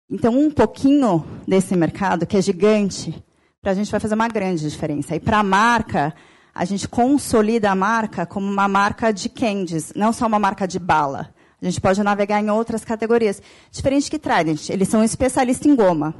[0.07, 3.25] Então, um pouquinho desse mercado, que é gigante,
[3.67, 5.13] para a gente vai fazer uma grande diferença.
[5.13, 6.15] E para a marca,
[6.55, 10.79] a gente consolida a marca como uma marca de candies, não só uma marca de
[10.79, 11.33] bala.
[11.61, 13.41] A gente pode navegar em outras categorias.
[13.69, 16.15] Diferente que Trident, eles são especialistas em goma.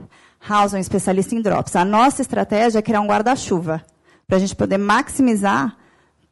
[0.46, 1.74] House é um especialista em drops.
[1.78, 3.82] A nossa estratégia é criar um guarda-chuva,
[4.28, 5.78] para a gente poder maximizar